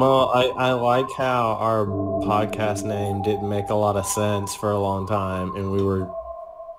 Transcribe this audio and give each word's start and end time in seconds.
Well, 0.00 0.30
I, 0.34 0.44
I 0.46 0.72
like 0.72 1.10
how 1.18 1.58
our 1.60 1.84
podcast 1.84 2.84
name 2.84 3.20
didn't 3.20 3.46
make 3.48 3.68
a 3.68 3.74
lot 3.74 3.96
of 3.96 4.06
sense 4.06 4.54
for 4.54 4.70
a 4.70 4.78
long 4.78 5.06
time 5.06 5.54
and 5.56 5.70
we 5.70 5.82
were 5.82 6.10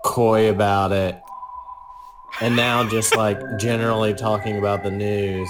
coy 0.03 0.49
about 0.49 0.91
it. 0.91 1.21
And 2.41 2.55
now 2.55 2.87
just 2.89 3.15
like 3.15 3.39
generally 3.59 4.15
talking 4.15 4.57
about 4.57 4.81
the 4.81 4.89
news. 4.89 5.47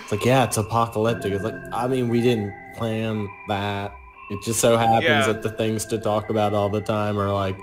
It's 0.00 0.12
like, 0.12 0.24
yeah, 0.24 0.44
it's 0.44 0.58
apocalyptic. 0.58 1.32
It's 1.32 1.42
like, 1.42 1.54
I 1.72 1.88
mean, 1.88 2.08
we 2.08 2.20
didn't 2.20 2.54
plan 2.76 3.28
that. 3.48 3.92
It 4.30 4.44
just 4.44 4.60
so 4.60 4.76
happens 4.76 5.04
Yeah. 5.06 5.26
that 5.26 5.42
the 5.42 5.50
things 5.50 5.86
to 5.86 5.98
talk 5.98 6.30
about 6.30 6.54
all 6.54 6.68
the 6.68 6.80
time 6.82 7.18
are 7.18 7.32
like 7.32 7.58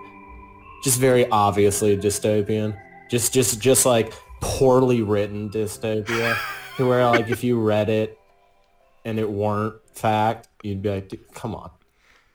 just 0.83 0.99
very 0.99 1.29
obviously 1.29 1.95
dystopian. 1.95 2.77
Just 3.09 3.33
just 3.33 3.61
just 3.61 3.85
like 3.85 4.11
poorly 4.41 5.01
written 5.01 5.49
dystopia. 5.49 6.37
to 6.75 6.87
where 6.89 7.05
like 7.05 7.29
if 7.29 7.41
you 7.41 7.61
read 7.61 7.87
it 7.87 8.17
and 9.05 9.19
it 9.19 9.29
weren't 9.29 9.75
fact, 9.93 10.47
you'd 10.63 10.81
be 10.81 10.89
like, 10.89 11.19
come 11.33 11.53
on. 11.55 11.69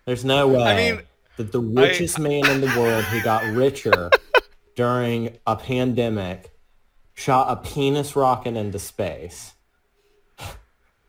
There's 0.04 0.24
no 0.24 0.48
way 0.48 0.92
mean, 0.92 1.02
that 1.36 1.52
the 1.52 1.60
richest 1.60 2.18
man 2.18 2.46
in 2.50 2.60
the 2.60 2.66
world 2.78 3.04
who 3.04 3.20
got 3.22 3.44
richer 3.44 4.10
during 4.76 5.36
a 5.46 5.56
pandemic 5.56 6.50
shot 7.14 7.46
a 7.50 7.56
penis 7.56 8.14
rocket 8.16 8.56
into 8.56 8.78
space. 8.78 9.54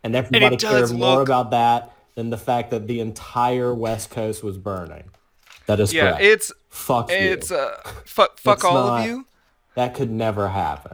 And 0.04 0.16
everybody 0.16 0.56
does 0.56 0.90
cared 0.90 1.00
more 1.00 1.18
look- 1.20 1.28
about 1.28 1.52
that 1.52 1.92
than 2.16 2.30
the 2.30 2.38
fact 2.38 2.72
that 2.72 2.88
the 2.88 3.00
entire 3.00 3.74
West 3.74 4.10
Coast 4.10 4.44
was 4.44 4.58
burning. 4.58 5.04
That 5.68 5.80
is 5.80 5.94
Yeah, 5.94 6.12
correct. 6.12 6.22
it's 6.24 6.52
Fuck 6.70 7.10
you. 7.12 7.18
it's 7.18 7.52
uh 7.52 7.78
fuck 8.06 8.40
fuck 8.40 8.64
all 8.66 8.74
not- 8.88 9.02
of 9.02 9.06
you. 9.08 9.26
That 9.76 9.94
could 9.94 10.10
never 10.12 10.50
happen. 10.50 10.94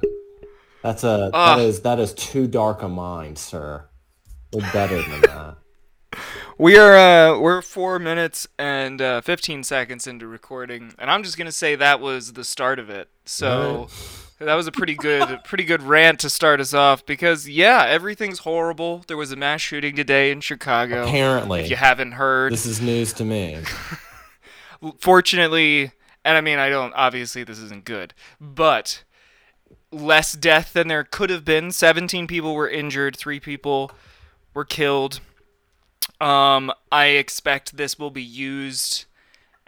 That's 0.82 1.04
a 1.04 1.30
Ugh. 1.34 1.58
that 1.58 1.60
is 1.60 1.82
that 1.82 2.00
is 2.00 2.14
too 2.14 2.46
dark 2.48 2.82
a 2.84 2.90
mind, 2.90 3.38
sir. 3.38 3.86
We're 4.56 4.72
better 4.72 5.02
than 5.02 5.22
that. 5.22 5.58
We 6.58 6.78
are 6.78 6.96
uh 6.96 7.40
we're 7.40 7.62
four 7.62 8.00
minutes 8.00 8.48
and 8.58 9.02
uh, 9.02 9.20
fifteen 9.20 9.64
seconds 9.64 10.08
into 10.08 10.28
recording, 10.28 10.94
and 10.98 11.12
I'm 11.12 11.24
just 11.24 11.38
gonna 11.38 11.52
say 11.52 11.76
that 11.76 12.00
was 12.00 12.34
the 12.34 12.46
start 12.46 12.80
of 12.80 12.90
it. 12.90 13.10
So 13.26 13.90
that 14.40 14.56
was 14.56 14.66
a 14.66 14.72
pretty 14.72 14.96
good 14.96 15.42
pretty 15.44 15.66
good 15.66 15.84
rant 15.84 16.22
to 16.22 16.30
start 16.30 16.62
us 16.62 16.74
off 16.74 17.06
because 17.06 17.50
yeah, 17.50 17.86
everything's 17.86 18.40
horrible. 18.40 19.04
There 19.08 19.18
was 19.18 19.34
a 19.34 19.36
mass 19.36 19.60
shooting 19.60 19.98
today 19.98 20.32
in 20.32 20.40
Chicago. 20.40 21.04
Apparently, 21.04 21.62
If 21.64 21.70
you 21.70 21.76
haven't 21.76 22.14
heard, 22.14 22.54
this 22.54 22.66
is 22.66 22.80
news 22.80 23.12
to 23.14 23.26
me. 23.26 23.60
fortunately, 25.00 25.92
and 26.24 26.38
I 26.38 26.42
mean, 26.42 26.60
I 26.60 26.70
don't, 26.70 26.94
obviously, 26.96 27.44
this 27.44 27.60
isn't 27.60 27.86
good, 27.86 28.14
but 28.40 29.04
less 29.92 30.34
death 30.34 30.74
than 30.74 30.88
there 30.88 31.04
could 31.04 31.30
have 31.30 31.46
been. 31.46 31.72
17 31.72 32.28
people 32.28 32.54
were 32.56 32.70
injured, 32.70 33.16
three 33.16 33.40
people 33.40 33.92
were 34.56 34.66
killed. 34.66 35.20
Um, 36.20 36.72
I 36.92 37.08
expect 37.08 37.78
this 37.78 38.00
will 38.00 38.10
be 38.10 38.24
used 38.24 39.06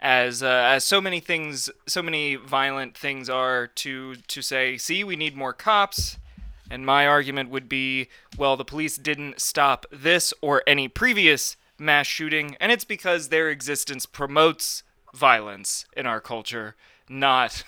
as 0.00 0.42
uh, 0.42 0.46
as 0.46 0.82
so 0.82 1.00
many 1.00 1.20
things, 1.20 1.70
so 1.86 2.02
many 2.02 2.34
violent 2.34 2.96
things 2.96 3.28
are 3.28 3.68
to 3.68 4.16
to 4.16 4.42
say, 4.42 4.76
see, 4.76 5.04
we 5.04 5.14
need 5.14 5.36
more 5.36 5.52
cops. 5.52 6.18
And 6.70 6.84
my 6.84 7.06
argument 7.06 7.48
would 7.48 7.68
be, 7.68 8.08
well, 8.36 8.56
the 8.56 8.64
police 8.64 8.96
didn't 8.96 9.40
stop 9.40 9.86
this 9.90 10.34
or 10.42 10.62
any 10.66 10.86
previous 10.86 11.56
mass 11.78 12.06
shooting, 12.06 12.56
and 12.60 12.70
it's 12.70 12.84
because 12.84 13.28
their 13.28 13.48
existence 13.48 14.04
promotes 14.04 14.82
violence 15.14 15.86
in 15.96 16.04
our 16.04 16.20
culture, 16.20 16.76
not 17.08 17.64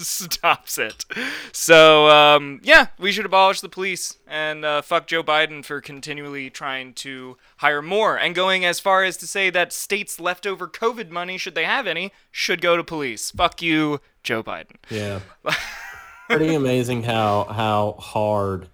stops 0.06 0.78
it. 0.78 1.04
So, 1.52 2.08
um, 2.08 2.60
yeah, 2.62 2.88
we 2.98 3.12
should 3.12 3.26
abolish 3.26 3.60
the 3.60 3.68
police 3.68 4.18
and 4.26 4.64
uh, 4.64 4.82
fuck 4.82 5.06
Joe 5.06 5.22
Biden 5.22 5.64
for 5.64 5.80
continually 5.80 6.50
trying 6.50 6.94
to 6.94 7.36
hire 7.58 7.82
more 7.82 8.16
and 8.16 8.34
going 8.34 8.64
as 8.64 8.80
far 8.80 9.04
as 9.04 9.16
to 9.18 9.26
say 9.26 9.50
that 9.50 9.72
states' 9.72 10.20
leftover 10.20 10.68
COVID 10.68 11.10
money, 11.10 11.38
should 11.38 11.54
they 11.54 11.64
have 11.64 11.86
any, 11.86 12.12
should 12.30 12.60
go 12.60 12.76
to 12.76 12.84
police. 12.84 13.30
Fuck 13.30 13.62
you, 13.62 14.00
Joe 14.22 14.42
Biden. 14.42 14.76
Yeah. 14.88 15.20
Pretty 16.28 16.54
amazing 16.54 17.02
how 17.02 17.44
how 17.44 17.96
hard 17.98 18.68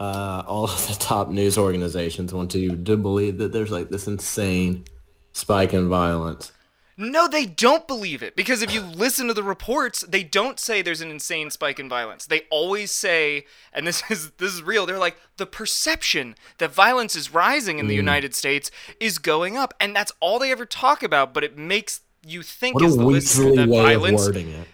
uh, 0.00 0.42
all 0.46 0.64
of 0.64 0.88
the 0.88 0.94
top 0.94 1.28
news 1.28 1.56
organizations 1.56 2.34
want 2.34 2.50
to 2.50 2.76
to 2.76 2.96
believe 2.96 3.38
that 3.38 3.52
there's 3.52 3.70
like 3.70 3.90
this 3.90 4.08
insane 4.08 4.84
spike 5.32 5.72
in 5.72 5.88
violence. 5.88 6.52
No, 7.00 7.28
they 7.28 7.46
don't 7.46 7.86
believe 7.86 8.24
it 8.24 8.34
because 8.34 8.60
if 8.60 8.74
you 8.74 8.80
listen 8.82 9.28
to 9.28 9.34
the 9.34 9.44
reports, 9.44 10.00
they 10.00 10.24
don't 10.24 10.58
say 10.58 10.82
there's 10.82 11.00
an 11.00 11.12
insane 11.12 11.48
spike 11.50 11.78
in 11.78 11.88
violence. 11.88 12.26
They 12.26 12.42
always 12.50 12.90
say, 12.90 13.46
and 13.72 13.86
this 13.86 14.02
is 14.10 14.32
this 14.38 14.52
is 14.52 14.62
real. 14.64 14.84
They're 14.84 14.98
like 14.98 15.16
the 15.36 15.46
perception 15.46 16.34
that 16.58 16.72
violence 16.74 17.14
is 17.14 17.32
rising 17.32 17.78
in 17.78 17.86
Mm. 17.86 17.88
the 17.90 17.94
United 17.94 18.34
States 18.34 18.70
is 18.98 19.18
going 19.18 19.56
up, 19.56 19.74
and 19.78 19.94
that's 19.94 20.10
all 20.18 20.40
they 20.40 20.50
ever 20.50 20.66
talk 20.66 21.04
about. 21.04 21.32
But 21.32 21.44
it 21.44 21.56
makes 21.56 22.00
you 22.26 22.42
think 22.42 22.74
What 22.74 22.82
a 22.82 22.86
as 22.88 22.96
the 22.96 23.04
listener 23.06 23.54
that 23.54 23.68
way 23.68 23.82
violence 23.82 24.22
of 24.22 24.34
wording 24.34 24.48
it. 24.48 24.66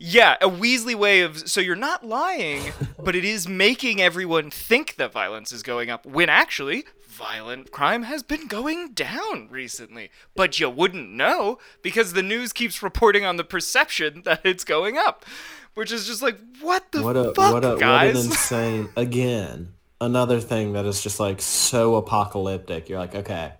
yeah, 0.00 0.36
a 0.40 0.48
Weasley 0.50 0.96
way 0.96 1.20
of 1.20 1.48
so 1.48 1.60
you're 1.60 1.76
not 1.76 2.04
lying, 2.04 2.72
but 2.98 3.14
it 3.14 3.24
is 3.24 3.46
making 3.46 4.02
everyone 4.02 4.50
think 4.50 4.96
that 4.96 5.12
violence 5.12 5.52
is 5.52 5.62
going 5.62 5.90
up 5.90 6.04
when 6.04 6.28
actually 6.28 6.84
violent 7.18 7.70
crime 7.72 8.04
has 8.04 8.22
been 8.22 8.46
going 8.46 8.92
down 8.92 9.48
recently. 9.50 10.10
But 10.36 10.60
you 10.60 10.70
wouldn't 10.70 11.10
know 11.10 11.58
because 11.82 12.12
the 12.12 12.22
news 12.22 12.52
keeps 12.52 12.82
reporting 12.82 13.24
on 13.24 13.36
the 13.36 13.44
perception 13.44 14.22
that 14.24 14.40
it's 14.44 14.64
going 14.64 14.96
up, 14.96 15.26
which 15.74 15.90
is 15.92 16.06
just 16.06 16.22
like 16.22 16.38
what 16.60 16.92
the 16.92 17.02
What 17.02 17.16
a 17.16 17.34
fuck, 17.34 17.52
what 17.54 17.64
a 17.64 17.70
what 17.70 17.80
guys? 17.80 18.16
an 18.16 18.26
insane 18.30 18.88
again 18.96 19.72
another 20.00 20.40
thing 20.40 20.74
that 20.74 20.86
is 20.86 21.02
just 21.02 21.20
like 21.20 21.40
so 21.40 21.96
apocalyptic. 21.96 22.88
You're 22.88 22.98
like, 22.98 23.14
okay, 23.14 23.52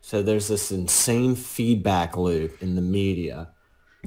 so 0.00 0.22
there's 0.22 0.48
this 0.48 0.70
insane 0.70 1.34
feedback 1.34 2.16
loop 2.16 2.62
in 2.62 2.74
the 2.74 2.82
media 2.82 3.50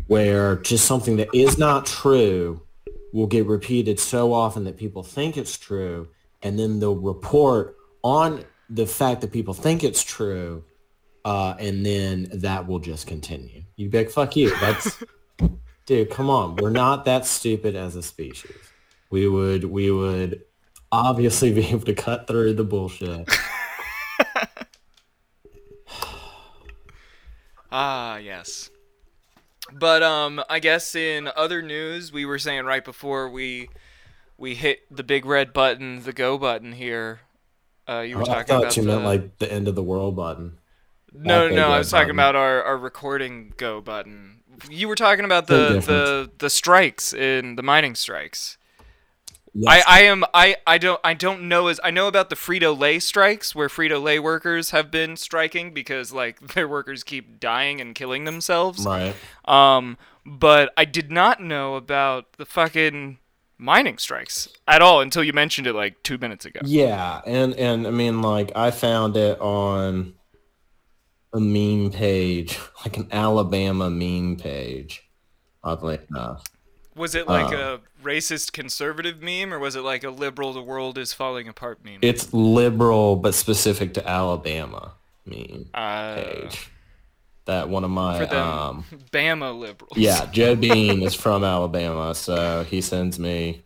where 0.07 0.55
just 0.57 0.85
something 0.85 1.17
that 1.17 1.29
is 1.33 1.57
not 1.57 1.85
true 1.85 2.61
will 3.11 3.27
get 3.27 3.45
repeated 3.45 3.99
so 3.99 4.33
often 4.33 4.63
that 4.63 4.77
people 4.77 5.03
think 5.03 5.37
it's 5.37 5.57
true, 5.57 6.07
and 6.41 6.57
then 6.57 6.79
they'll 6.79 6.95
report 6.95 7.75
on 8.01 8.43
the 8.73 8.87
fact 8.87 9.21
that 9.21 9.31
people 9.31 9.53
think 9.53 9.83
it's 9.83 10.03
true, 10.03 10.63
uh, 11.23 11.53
and 11.59 11.85
then 11.85 12.27
that 12.33 12.67
will 12.67 12.79
just 12.79 13.05
continue. 13.05 13.63
You 13.75 13.89
big 13.89 14.09
fuck 14.09 14.35
you. 14.35 14.49
That's 14.59 15.03
dude. 15.85 16.09
Come 16.09 16.29
on, 16.29 16.55
we're 16.55 16.71
not 16.71 17.05
that 17.05 17.25
stupid 17.25 17.75
as 17.75 17.95
a 17.95 18.01
species. 18.01 18.55
We 19.11 19.27
would 19.27 19.63
we 19.65 19.91
would 19.91 20.41
obviously 20.91 21.53
be 21.53 21.67
able 21.67 21.85
to 21.85 21.93
cut 21.93 22.27
through 22.27 22.53
the 22.53 22.65
bullshit. 22.65 23.29
Ah, 27.75 28.17
yes. 28.17 28.69
But 29.71 30.03
um 30.03 30.43
I 30.47 30.59
guess 30.59 30.93
in 30.93 31.27
other 31.35 31.63
news, 31.63 32.13
we 32.13 32.23
were 32.23 32.37
saying 32.37 32.65
right 32.65 32.85
before 32.85 33.27
we 33.27 33.67
we 34.37 34.53
hit 34.53 34.81
the 34.95 35.01
big 35.01 35.25
red 35.25 35.53
button, 35.53 36.03
the 36.03 36.13
go 36.13 36.37
button 36.37 36.73
here. 36.73 37.21
Uh 37.87 37.99
you 37.99 38.17
were 38.17 38.23
I 38.23 38.25
talking 38.25 38.45
thought 38.45 38.61
about 38.61 38.77
you 38.77 38.83
the, 38.83 38.87
meant 38.87 39.03
like 39.03 39.37
the 39.39 39.51
end 39.51 39.67
of 39.67 39.75
the 39.75 39.83
world 39.83 40.15
button. 40.15 40.57
No, 41.13 41.47
no, 41.47 41.55
big 41.55 41.59
I 41.59 41.77
was 41.77 41.91
talking 41.91 42.07
button. 42.07 42.15
about 42.15 42.35
our, 42.35 42.63
our 42.63 42.77
recording 42.77 43.53
go 43.57 43.81
button. 43.81 44.41
You 44.69 44.87
were 44.87 44.95
talking 44.95 45.25
about 45.25 45.47
the 45.47 45.79
the 45.79 46.31
the 46.37 46.49
strikes 46.49 47.13
in 47.13 47.55
the 47.55 47.63
mining 47.63 47.95
strikes. 47.95 48.57
Yes. 49.55 49.83
I, 49.87 49.99
I 49.99 50.01
am 50.03 50.23
I, 50.33 50.55
I 50.65 50.77
don't 50.79 50.99
I 51.03 51.13
don't 51.13 51.47
know 51.47 51.67
as 51.67 51.79
I 51.83 51.91
know 51.91 52.07
about 52.07 52.29
the 52.31 52.35
Frito 52.35 52.77
Lay 52.77 52.97
strikes 52.97 53.53
where 53.53 53.67
Frito 53.67 54.01
Lay 54.01 54.17
workers 54.17 54.71
have 54.71 54.89
been 54.89 55.15
striking 55.15 55.73
because 55.73 56.11
like 56.11 56.39
their 56.53 56.67
workers 56.67 57.03
keep 57.03 57.39
dying 57.39 57.79
and 57.79 57.93
killing 57.93 58.23
themselves. 58.23 58.83
right. 58.85 59.15
Um, 59.45 59.97
but 60.25 60.73
I 60.75 60.85
did 60.85 61.11
not 61.11 61.41
know 61.41 61.75
about 61.75 62.33
the 62.37 62.45
fucking 62.45 63.19
mining 63.57 63.97
strikes 63.97 64.47
at 64.67 64.81
all 64.81 65.01
until 65.01 65.23
you 65.23 65.33
mentioned 65.33 65.67
it 65.67 65.73
like 65.73 66.01
two 66.03 66.17
minutes 66.17 66.45
ago. 66.45 66.59
Yeah, 66.63 67.21
and 67.25 67.53
and 67.55 67.87
I 67.87 67.91
mean 67.91 68.21
like 68.21 68.51
I 68.55 68.71
found 68.71 69.15
it 69.17 69.39
on 69.39 70.13
a 71.33 71.39
meme 71.39 71.91
page, 71.91 72.59
like 72.85 72.97
an 72.97 73.07
Alabama 73.11 73.89
meme 73.89 74.37
page. 74.37 75.03
Oddly 75.63 75.99
enough. 76.09 76.43
Was 76.95 77.15
it 77.15 77.27
like 77.27 77.53
Uh. 77.53 77.79
a 77.79 78.03
racist 78.05 78.51
conservative 78.51 79.21
meme 79.21 79.53
or 79.53 79.57
was 79.59 79.75
it 79.77 79.81
like 79.81 80.03
a 80.03 80.09
liberal 80.09 80.51
the 80.53 80.61
world 80.61 80.97
is 80.97 81.13
falling 81.13 81.47
apart 81.47 81.83
meme? 81.83 81.99
It's 82.01 82.33
liberal 82.33 83.15
but 83.15 83.33
specific 83.33 83.93
to 83.95 84.07
Alabama 84.07 84.91
meme 85.25 85.69
uh, 85.73 86.15
page. 86.15 86.69
That 87.45 87.67
one 87.67 87.83
of 87.83 87.91
my 87.91 88.25
um 88.27 88.85
Bama 89.11 89.57
liberals. 89.57 89.97
Yeah, 89.97 90.25
Joe 90.27 90.55
Bean 90.57 91.01
is 91.01 91.13
from 91.13 91.43
Alabama, 91.43 92.15
so 92.15 92.63
he 92.63 92.81
sends 92.81 93.19
me 93.19 93.63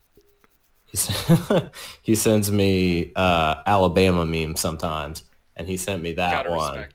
he, 0.88 0.98
he 2.02 2.16
sends 2.16 2.52
me 2.52 3.12
uh, 3.16 3.56
Alabama 3.66 4.26
memes 4.26 4.60
sometimes, 4.60 5.24
and 5.56 5.68
he 5.68 5.78
sent 5.78 6.02
me 6.02 6.14
that 6.14 6.46
Gotta 6.46 6.56
one 6.56 6.86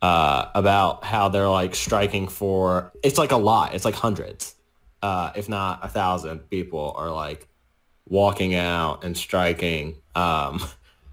uh, 0.00 0.50
about 0.54 1.04
how 1.04 1.28
they're 1.28 1.48
like 1.48 1.74
striking 1.74 2.28
for. 2.28 2.92
It's 3.02 3.18
like 3.18 3.32
a 3.32 3.36
lot. 3.36 3.74
It's 3.74 3.84
like 3.84 3.94
hundreds, 3.94 4.54
uh, 5.02 5.32
if 5.34 5.48
not 5.48 5.80
a 5.82 5.88
thousand 5.88 6.50
people 6.50 6.94
are 6.96 7.10
like 7.10 7.48
walking 8.08 8.54
out 8.54 9.04
and 9.04 9.16
striking 9.16 9.96
um, 10.14 10.60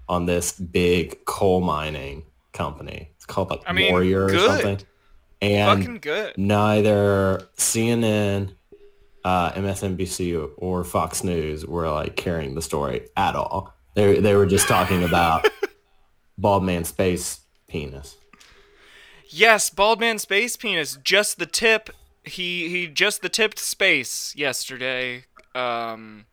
on 0.08 0.26
this 0.26 0.52
big 0.52 1.24
coal 1.24 1.60
mining 1.60 2.24
company. 2.52 3.10
It's 3.16 3.26
called 3.26 3.50
like 3.50 3.62
I 3.66 3.72
mean, 3.72 3.90
Warrior 3.90 4.24
or 4.24 4.28
good. 4.28 4.50
something. 4.50 4.86
And 5.42 5.80
Fucking 5.80 5.98
good. 6.00 6.36
neither 6.36 7.48
CNN, 7.56 8.54
uh, 9.24 9.52
MSNBC, 9.52 10.50
or 10.58 10.84
Fox 10.84 11.24
News 11.24 11.64
were 11.64 11.88
like 11.90 12.16
carrying 12.16 12.54
the 12.54 12.62
story 12.62 13.08
at 13.16 13.34
all. 13.34 13.74
They 13.94 14.20
they 14.20 14.34
were 14.34 14.46
just 14.46 14.68
talking 14.68 15.02
about 15.02 15.48
bald 16.38 16.64
man 16.64 16.84
space 16.84 17.40
penis. 17.68 18.16
Yes, 19.28 19.70
bald 19.70 20.00
man 20.00 20.18
space 20.18 20.56
penis, 20.56 20.98
just 21.02 21.38
the 21.38 21.46
tip. 21.46 21.90
He 22.24 22.68
he 22.68 22.86
just 22.86 23.22
the 23.22 23.28
tipped 23.28 23.58
space 23.58 24.34
yesterday. 24.36 25.24
Um, 25.54 26.26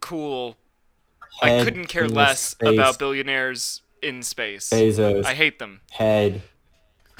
cool. 0.00 0.56
I 1.42 1.64
couldn't 1.64 1.86
care 1.86 2.08
less 2.08 2.40
space, 2.40 2.74
about 2.74 2.98
billionaires 2.98 3.82
in 4.02 4.22
space. 4.22 4.70
Bezos. 4.70 5.24
I 5.24 5.34
hate 5.34 5.58
them. 5.58 5.80
head, 5.90 6.42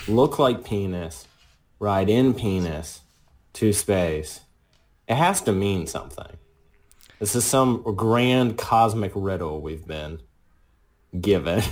look 0.09 0.39
like 0.39 0.65
penis, 0.65 1.27
ride 1.79 2.09
in 2.09 2.35
penis 2.35 3.01
to 3.55 3.73
space. 3.73 4.41
It 5.09 5.17
has 5.17 5.41
to 5.43 5.53
mean 5.53 5.87
something. 5.87 6.37
This 7.19 7.35
is 7.35 7.45
some 7.45 7.83
grand 7.97 8.59
cosmic 8.59 9.13
riddle 9.15 9.61
we've 9.61 9.87
been 9.87 10.21
given. 11.21 11.63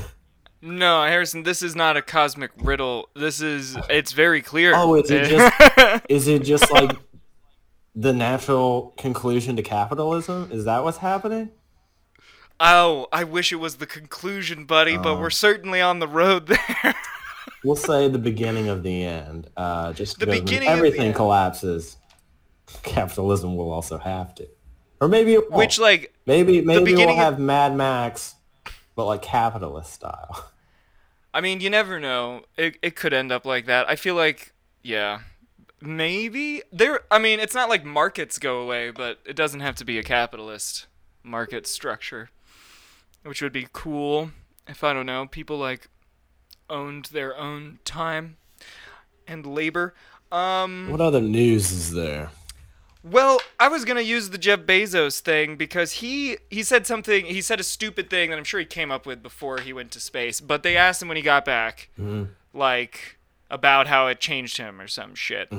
No, 0.64 1.02
Harrison, 1.02 1.42
this 1.42 1.60
is 1.60 1.74
not 1.74 1.96
a 1.96 2.02
cosmic 2.02 2.52
riddle. 2.56 3.08
This 3.16 3.40
is 3.40 3.76
it's 3.90 4.12
very 4.12 4.40
clear. 4.42 4.72
Oh, 4.76 4.94
is 4.94 5.10
it 5.10 5.28
just 5.28 6.02
is 6.08 6.28
it 6.28 6.44
just 6.44 6.70
like 6.70 6.96
the 7.96 8.12
natural 8.12 8.94
conclusion 8.96 9.56
to 9.56 9.62
capitalism? 9.62 10.50
Is 10.52 10.64
that 10.66 10.84
what's 10.84 10.98
happening? 10.98 11.50
Oh, 12.60 13.08
I 13.12 13.24
wish 13.24 13.50
it 13.50 13.56
was 13.56 13.76
the 13.78 13.86
conclusion, 13.86 14.64
buddy, 14.64 14.96
but 14.96 15.14
Uh. 15.14 15.18
we're 15.20 15.30
certainly 15.30 15.80
on 15.80 15.98
the 15.98 16.06
road 16.06 16.46
there. 16.46 16.94
We'll 17.64 17.76
say 17.76 18.08
the 18.08 18.18
beginning 18.18 18.68
of 18.68 18.82
the 18.82 19.04
end. 19.04 19.48
Uh, 19.56 19.92
just 19.92 20.18
The 20.18 20.26
beginning 20.26 20.68
the 20.68 20.74
everything 20.74 21.06
end. 21.08 21.14
collapses, 21.14 21.96
capitalism 22.82 23.56
will 23.56 23.70
also 23.70 23.98
have 23.98 24.34
to, 24.36 24.48
or 25.00 25.08
maybe 25.08 25.34
it 25.34 25.50
won't. 25.50 25.54
Which 25.54 25.78
like 25.78 26.14
Maybe 26.26 26.60
maybe 26.60 26.94
we'll 26.94 27.16
have 27.16 27.38
Mad 27.38 27.76
Max, 27.76 28.36
but 28.94 29.06
like 29.06 29.22
capitalist 29.22 29.92
style. 29.92 30.50
I 31.34 31.40
mean, 31.40 31.60
you 31.60 31.70
never 31.70 31.98
know. 31.98 32.42
It 32.56 32.78
it 32.82 32.94
could 32.96 33.12
end 33.12 33.32
up 33.32 33.44
like 33.44 33.66
that. 33.66 33.88
I 33.88 33.96
feel 33.96 34.14
like 34.14 34.52
yeah. 34.82 35.20
Maybe 35.80 36.62
there 36.72 37.00
I 37.10 37.18
mean, 37.18 37.40
it's 37.40 37.54
not 37.54 37.68
like 37.68 37.84
markets 37.84 38.38
go 38.38 38.60
away, 38.60 38.90
but 38.90 39.18
it 39.24 39.34
doesn't 39.34 39.60
have 39.60 39.74
to 39.76 39.84
be 39.84 39.98
a 39.98 40.02
capitalist 40.04 40.86
market 41.24 41.66
structure. 41.66 42.30
Which 43.24 43.42
would 43.42 43.52
be 43.52 43.68
cool 43.72 44.30
if 44.68 44.84
I 44.84 44.92
don't 44.92 45.06
know, 45.06 45.26
people 45.26 45.58
like 45.58 45.88
owned 46.72 47.06
their 47.06 47.36
own 47.36 47.78
time 47.84 48.36
and 49.28 49.46
labor. 49.46 49.94
Um 50.30 50.88
What 50.90 51.00
other 51.00 51.20
news 51.20 51.70
is 51.70 51.92
there? 51.92 52.30
Well, 53.04 53.40
I 53.58 53.66
was 53.68 53.84
gonna 53.84 54.00
use 54.00 54.30
the 54.30 54.38
Jeff 54.38 54.60
Bezos 54.60 55.20
thing 55.20 55.56
because 55.56 55.92
he 55.94 56.36
he 56.50 56.62
said 56.62 56.86
something. 56.86 57.26
He 57.26 57.42
said 57.42 57.58
a 57.58 57.64
stupid 57.64 58.08
thing 58.08 58.30
that 58.30 58.38
I'm 58.38 58.44
sure 58.44 58.60
he 58.60 58.66
came 58.66 58.92
up 58.92 59.06
with 59.06 59.22
before 59.22 59.58
he 59.58 59.72
went 59.72 59.90
to 59.92 60.00
space. 60.00 60.40
But 60.40 60.62
they 60.62 60.76
asked 60.76 61.02
him 61.02 61.08
when 61.08 61.16
he 61.16 61.22
got 61.22 61.44
back, 61.44 61.90
like 62.54 63.18
about 63.50 63.88
how 63.88 64.06
it 64.06 64.20
changed 64.20 64.56
him 64.56 64.80
or 64.80 64.86
some 64.88 65.14
shit. 65.14 65.52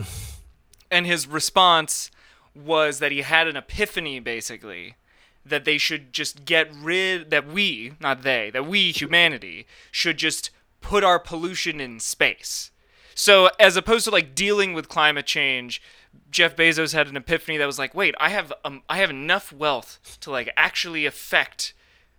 and 0.92 1.06
his 1.06 1.28
response 1.28 2.10
was 2.56 3.00
that 3.00 3.12
he 3.12 3.22
had 3.22 3.48
an 3.48 3.58
epiphany, 3.58 4.20
basically, 4.20 4.96
that 5.46 5.66
they 5.66 5.78
should 5.78 6.14
just 6.14 6.46
get 6.46 6.74
rid. 6.74 7.30
That 7.30 7.46
we, 7.46 7.94
not 8.00 8.22
they, 8.24 8.52
that 8.52 8.66
we 8.66 8.92
humanity 8.92 9.68
should 9.92 10.18
just 10.18 10.50
put 10.84 11.04
our 11.04 11.18
pollution 11.18 11.82
in 11.82 12.00
space. 12.00 12.70
So 13.16 13.50
as 13.60 13.76
opposed 13.76 14.06
to 14.06 14.12
like 14.12 14.36
dealing 14.36 14.74
with 14.74 14.90
climate 14.90 15.26
change, 15.26 15.82
Jeff 16.30 16.56
Bezos 16.56 16.94
had 16.94 17.08
an 17.08 17.18
epiphany 17.18 17.58
that 17.58 17.66
was 17.66 17.80
like, 17.80 17.96
wait, 17.96 18.14
I 18.20 18.30
have 18.30 18.54
um, 18.64 18.84
I 18.90 18.98
have 18.98 19.10
enough 19.10 19.52
wealth 19.52 20.18
to 20.22 20.30
like 20.30 20.52
actually 20.56 21.06
affect 21.08 21.74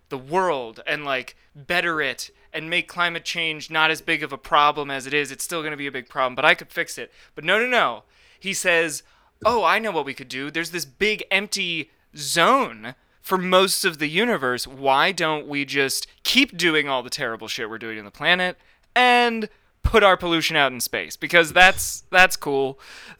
the 0.09 0.17
world 0.17 0.81
and 0.85 1.05
like 1.05 1.37
better 1.55 2.01
it 2.01 2.31
and 2.51 2.69
make 2.69 2.87
climate 2.87 3.23
change 3.23 3.69
not 3.69 3.91
as 3.91 4.01
big 4.01 4.23
of 4.23 4.33
a 4.33 4.37
problem 4.37 4.89
as 4.89 5.05
it 5.05 5.13
is. 5.13 5.31
It's 5.31 5.43
still 5.43 5.61
going 5.61 5.71
to 5.71 5.77
be 5.77 5.87
a 5.87 5.91
big 5.91 6.09
problem, 6.09 6.35
but 6.35 6.45
I 6.45 6.55
could 6.55 6.71
fix 6.71 6.97
it. 6.97 7.11
But 7.35 7.43
no, 7.43 7.59
no, 7.59 7.67
no. 7.67 8.03
He 8.39 8.53
says, 8.53 9.03
"Oh, 9.45 9.63
I 9.63 9.79
know 9.79 9.91
what 9.91 10.05
we 10.05 10.13
could 10.13 10.29
do. 10.29 10.49
There's 10.49 10.71
this 10.71 10.85
big 10.85 11.23
empty 11.29 11.91
zone 12.15 12.95
for 13.25 13.37
most 13.39 13.83
of 13.85 13.97
the 13.97 14.07
universe. 14.07 14.67
Why 14.67 15.11
don't 15.11 15.47
we 15.47 15.65
just 15.65 16.05
keep 16.21 16.55
doing 16.55 16.87
all 16.87 17.01
the 17.01 17.09
terrible 17.09 17.47
shit 17.47 17.67
we're 17.67 17.79
doing 17.79 17.97
in 17.97 18.05
the 18.05 18.11
planet 18.11 18.55
and 18.95 19.49
put 19.81 20.03
our 20.03 20.15
pollution 20.15 20.55
out 20.55 20.71
in 20.71 20.79
space 20.79 21.17
because 21.17 21.51
that's 21.51 22.03
that's 22.11 22.37
cool." 22.37 22.79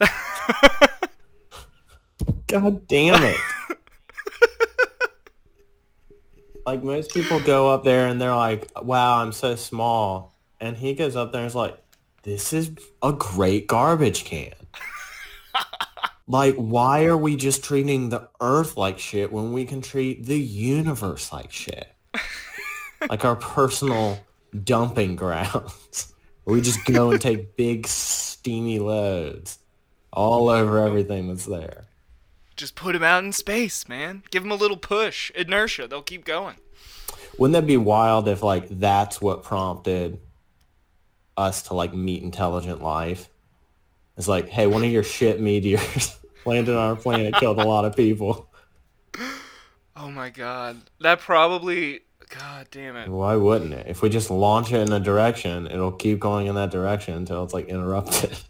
God 2.46 2.86
damn 2.86 3.20
it! 3.24 3.40
like 6.64 6.84
most 6.84 7.10
people 7.12 7.40
go 7.40 7.68
up 7.74 7.82
there 7.82 8.06
and 8.06 8.20
they're 8.20 8.36
like, 8.36 8.70
"Wow, 8.80 9.18
I'm 9.18 9.32
so 9.32 9.56
small," 9.56 10.36
and 10.60 10.76
he 10.76 10.94
goes 10.94 11.16
up 11.16 11.32
there 11.32 11.40
and 11.40 11.48
is 11.48 11.56
like, 11.56 11.76
"This 12.22 12.52
is 12.52 12.70
a 13.02 13.12
great 13.12 13.66
garbage 13.66 14.24
can." 14.24 14.52
like, 16.28 16.56
why 16.56 17.04
are 17.04 17.16
we 17.16 17.36
just 17.36 17.62
treating 17.62 18.08
the 18.08 18.28
Earth 18.40 18.76
like 18.76 18.98
shit 18.98 19.32
when 19.32 19.52
we 19.52 19.64
can 19.64 19.80
treat 19.80 20.24
the 20.24 20.38
universe 20.38 21.32
like 21.32 21.52
shit? 21.52 21.88
like 23.08 23.24
our 23.24 23.36
personal 23.36 24.18
dumping 24.64 25.16
grounds. 25.16 26.12
we 26.44 26.60
just 26.60 26.84
go 26.84 27.10
and 27.10 27.20
take 27.20 27.56
big 27.56 27.86
steamy 27.86 28.78
loads 28.78 29.58
all 30.12 30.48
over 30.48 30.78
everything 30.78 31.28
that's 31.28 31.46
there. 31.46 31.86
Just 32.56 32.74
put 32.74 32.94
them 32.94 33.02
out 33.02 33.22
in 33.22 33.32
space, 33.32 33.88
man. 33.88 34.22
Give 34.30 34.42
them 34.42 34.50
a 34.50 34.56
little 34.56 34.78
push, 34.78 35.30
inertia. 35.32 35.86
They'll 35.86 36.02
keep 36.02 36.24
going. 36.24 36.56
Wouldn't 37.38 37.52
that 37.52 37.66
be 37.66 37.76
wild 37.76 38.28
if 38.28 38.42
like 38.42 38.66
that's 38.68 39.20
what 39.20 39.42
prompted 39.42 40.18
us 41.36 41.62
to 41.64 41.74
like 41.74 41.92
meet 41.92 42.22
intelligent 42.22 42.82
life? 42.82 43.28
It's 44.16 44.28
like, 44.28 44.48
hey, 44.48 44.66
one 44.66 44.82
of 44.82 44.90
your 44.90 45.02
shit 45.02 45.40
meteors 45.40 46.18
landed 46.44 46.74
on 46.74 46.90
our 46.90 46.96
planet, 46.96 47.34
killed 47.34 47.58
a 47.58 47.64
lot 47.64 47.84
of 47.84 47.94
people. 47.94 48.48
Oh 49.94 50.10
my 50.10 50.30
god. 50.30 50.76
That 51.00 51.20
probably 51.20 52.00
God 52.28 52.66
damn 52.70 52.96
it. 52.96 53.08
Why 53.08 53.36
wouldn't 53.36 53.72
it? 53.72 53.86
If 53.88 54.02
we 54.02 54.08
just 54.08 54.30
launch 54.30 54.72
it 54.72 54.80
in 54.80 54.92
a 54.92 55.00
direction, 55.00 55.66
it'll 55.66 55.92
keep 55.92 56.18
going 56.18 56.46
in 56.46 56.54
that 56.56 56.70
direction 56.70 57.14
until 57.14 57.44
it's 57.44 57.54
like 57.54 57.68
interrupted. 57.68 58.36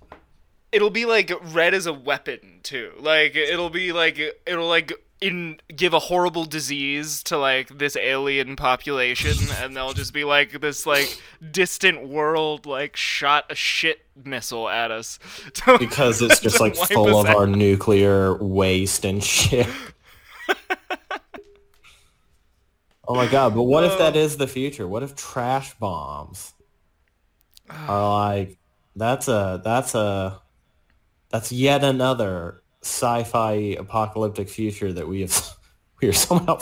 It'll 0.72 0.90
be 0.90 1.06
like 1.06 1.32
red 1.54 1.72
as 1.72 1.86
a 1.86 1.92
weapon 1.92 2.60
too. 2.62 2.92
Like 2.98 3.34
it'll 3.34 3.70
be 3.70 3.92
like 3.92 4.18
it'll 4.18 4.68
like 4.68 4.92
in 5.20 5.58
give 5.74 5.94
a 5.94 5.98
horrible 5.98 6.44
disease 6.44 7.22
to 7.22 7.38
like 7.38 7.78
this 7.78 7.96
alien 7.96 8.54
population 8.54 9.32
and 9.60 9.74
they'll 9.74 9.94
just 9.94 10.12
be 10.12 10.24
like 10.24 10.60
this 10.60 10.84
like 10.84 11.20
distant 11.50 12.06
world 12.06 12.66
like 12.66 12.96
shot 12.96 13.44
a 13.50 13.54
shit 13.54 14.00
missile 14.24 14.68
at 14.68 14.90
us. 14.90 15.18
to- 15.54 15.78
Because 15.86 16.20
it's 16.20 16.40
just 16.40 16.60
like 16.60 16.76
full 16.76 17.18
of 17.18 17.26
out. 17.26 17.36
our 17.36 17.46
nuclear 17.46 18.36
waste 18.42 19.04
and 19.06 19.24
shit. 19.24 19.66
oh 23.08 23.14
my 23.14 23.26
god, 23.26 23.54
but 23.54 23.62
what 23.62 23.84
if 23.84 23.96
that 23.98 24.16
is 24.16 24.36
the 24.36 24.46
future? 24.46 24.86
What 24.86 25.02
if 25.02 25.16
trash 25.16 25.74
bombs 25.78 26.52
are 27.70 28.36
like 28.36 28.58
that's 28.94 29.28
a 29.28 29.60
that's 29.64 29.94
a 29.94 30.40
that's 31.30 31.50
yet 31.52 31.82
another 31.82 32.62
sci-fi 32.86 33.76
apocalyptic 33.78 34.48
future 34.48 34.92
that 34.92 35.08
we 35.08 35.22
have 35.22 35.56
we 36.00 36.08
are 36.08 36.12
somehow 36.12 36.58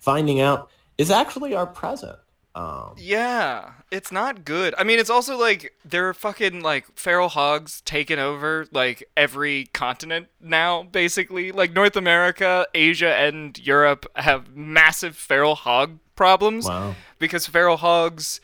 finding 0.00 0.40
out 0.40 0.70
is 0.98 1.10
actually 1.10 1.54
our 1.54 1.66
present. 1.66 2.18
Um, 2.54 2.94
Yeah, 2.98 3.72
it's 3.90 4.12
not 4.12 4.44
good. 4.44 4.74
I 4.76 4.84
mean, 4.84 4.98
it's 4.98 5.08
also 5.08 5.38
like 5.38 5.72
they're 5.84 6.12
fucking 6.12 6.60
like 6.60 6.86
feral 6.98 7.28
hogs 7.28 7.80
taking 7.82 8.18
over 8.18 8.66
like 8.72 9.08
every 9.16 9.66
continent 9.72 10.28
now, 10.40 10.82
basically. 10.82 11.50
Like 11.52 11.72
North 11.72 11.96
America, 11.96 12.66
Asia, 12.74 13.14
and 13.14 13.58
Europe 13.58 14.06
have 14.16 14.54
massive 14.54 15.16
feral 15.16 15.54
hog 15.54 15.98
problems 16.14 16.66
wow. 16.66 16.94
because 17.18 17.46
feral 17.46 17.78
hogs 17.78 18.40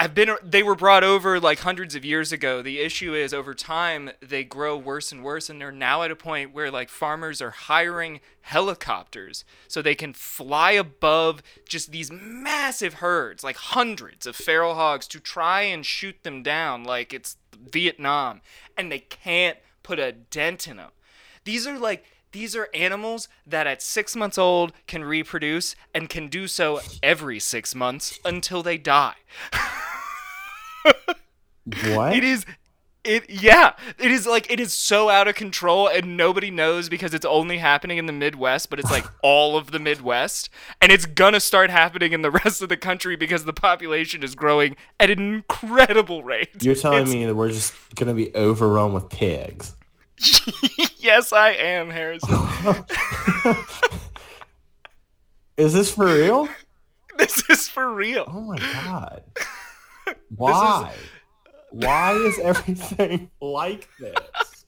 I've 0.00 0.14
been 0.14 0.30
they 0.44 0.62
were 0.62 0.76
brought 0.76 1.02
over 1.02 1.40
like 1.40 1.58
hundreds 1.58 1.96
of 1.96 2.04
years 2.04 2.30
ago. 2.30 2.62
The 2.62 2.78
issue 2.78 3.14
is 3.14 3.34
over 3.34 3.52
time 3.52 4.12
they 4.20 4.44
grow 4.44 4.76
worse 4.76 5.10
and 5.10 5.24
worse 5.24 5.50
and 5.50 5.60
they're 5.60 5.72
now 5.72 6.04
at 6.04 6.12
a 6.12 6.16
point 6.16 6.54
where 6.54 6.70
like 6.70 6.88
farmers 6.88 7.42
are 7.42 7.50
hiring 7.50 8.20
helicopters 8.42 9.44
so 9.66 9.82
they 9.82 9.96
can 9.96 10.12
fly 10.12 10.70
above 10.70 11.42
just 11.68 11.90
these 11.90 12.12
massive 12.12 12.94
herds, 12.94 13.42
like 13.42 13.56
hundreds 13.56 14.24
of 14.24 14.36
feral 14.36 14.76
hogs 14.76 15.08
to 15.08 15.18
try 15.18 15.62
and 15.62 15.84
shoot 15.84 16.22
them 16.22 16.44
down 16.44 16.84
like 16.84 17.12
it's 17.12 17.36
Vietnam 17.60 18.40
and 18.76 18.92
they 18.92 19.00
can't 19.00 19.58
put 19.82 19.98
a 19.98 20.12
dent 20.12 20.68
in 20.68 20.76
them. 20.76 20.92
These 21.42 21.66
are 21.66 21.76
like 21.76 22.04
these 22.30 22.54
are 22.54 22.68
animals 22.72 23.26
that 23.44 23.66
at 23.66 23.82
six 23.82 24.14
months 24.14 24.38
old 24.38 24.72
can 24.86 25.02
reproduce 25.02 25.74
and 25.92 26.08
can 26.08 26.28
do 26.28 26.46
so 26.46 26.80
every 27.02 27.40
six 27.40 27.74
months 27.74 28.20
until 28.24 28.62
they 28.62 28.78
die. 28.78 29.16
What? 31.94 32.16
It 32.16 32.24
is 32.24 32.46
it 33.04 33.28
yeah, 33.30 33.72
it 33.98 34.10
is 34.10 34.26
like 34.26 34.50
it 34.50 34.58
is 34.58 34.72
so 34.74 35.08
out 35.10 35.28
of 35.28 35.34
control 35.34 35.86
and 35.88 36.16
nobody 36.16 36.50
knows 36.50 36.88
because 36.88 37.14
it's 37.14 37.24
only 37.26 37.58
happening 37.58 37.98
in 37.98 38.06
the 38.06 38.12
Midwest, 38.12 38.70
but 38.70 38.78
it's 38.80 38.90
like 38.90 39.04
all 39.22 39.56
of 39.56 39.70
the 39.70 39.78
Midwest 39.78 40.48
and 40.80 40.90
it's 40.90 41.06
gonna 41.06 41.40
start 41.40 41.70
happening 41.70 42.12
in 42.12 42.22
the 42.22 42.30
rest 42.44 42.62
of 42.62 42.68
the 42.70 42.76
country 42.76 43.16
because 43.16 43.44
the 43.44 43.52
population 43.52 44.22
is 44.22 44.34
growing 44.34 44.76
at 44.98 45.10
an 45.10 45.18
incredible 45.20 46.22
rate. 46.24 46.62
You're 46.62 46.74
telling 46.74 47.02
It's- 47.02 47.14
me 47.14 47.26
that 47.26 47.34
we're 47.34 47.50
just 47.50 47.74
gonna 47.94 48.14
be 48.14 48.34
overrun 48.34 48.92
with 48.94 49.08
pigs? 49.10 49.74
yes, 50.98 51.32
I 51.32 51.50
am, 51.50 51.90
Harrison. 51.90 52.34
Is 55.56 55.72
this 55.72 55.92
for 55.94 56.06
real? 56.06 56.48
this 57.18 57.42
is 57.50 57.68
for 57.68 57.92
real. 57.92 58.24
Oh 58.28 58.40
my 58.40 58.58
god. 58.58 59.22
Why? 60.36 60.94
Why 61.70 62.12
is 62.12 62.38
everything 62.38 63.30
like 63.40 63.88
this? 63.98 64.64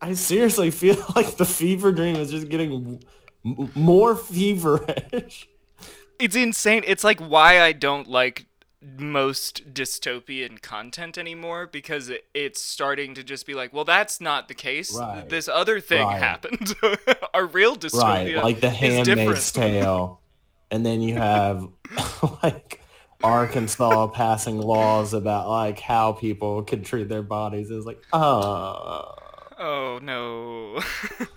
I 0.00 0.14
seriously 0.14 0.70
feel 0.70 0.96
like 1.16 1.36
the 1.36 1.44
fever 1.44 1.92
dream 1.92 2.16
is 2.16 2.30
just 2.30 2.48
getting 2.48 3.00
m- 3.44 3.70
more 3.74 4.16
feverish. 4.16 5.48
It's 6.18 6.36
insane. 6.36 6.82
It's 6.86 7.04
like 7.04 7.20
why 7.20 7.60
I 7.60 7.72
don't 7.72 8.08
like 8.08 8.46
most 8.98 9.72
dystopian 9.74 10.60
content 10.60 11.16
anymore 11.16 11.68
because 11.68 12.10
it's 12.34 12.60
starting 12.60 13.14
to 13.14 13.22
just 13.22 13.46
be 13.46 13.54
like, 13.54 13.72
well, 13.72 13.84
that's 13.84 14.20
not 14.20 14.48
the 14.48 14.54
case. 14.54 14.96
Right. 14.96 15.28
This 15.28 15.46
other 15.48 15.78
thing 15.80 16.04
Right. 16.04 16.18
happened. 16.18 16.74
Our 17.32 17.46
real 17.46 17.76
dystopia 17.76 18.36
Right, 18.36 18.42
like 18.42 18.60
the 18.60 18.68
is 18.68 18.74
Handmaid's 18.74 19.06
different. 19.08 19.52
Tale, 19.54 20.20
and 20.72 20.84
then 20.84 21.02
you 21.02 21.14
have 21.14 21.68
like 22.42 22.82
Arkansas 23.22 24.08
passing 24.08 24.58
laws 24.58 25.14
about 25.14 25.48
like 25.48 25.78
how 25.78 26.12
people 26.12 26.64
could 26.64 26.84
treat 26.84 27.08
their 27.08 27.22
bodies. 27.22 27.70
It's 27.70 27.86
like, 27.86 28.02
oh, 28.12 29.14
Oh 29.62 30.00
no. 30.02 30.80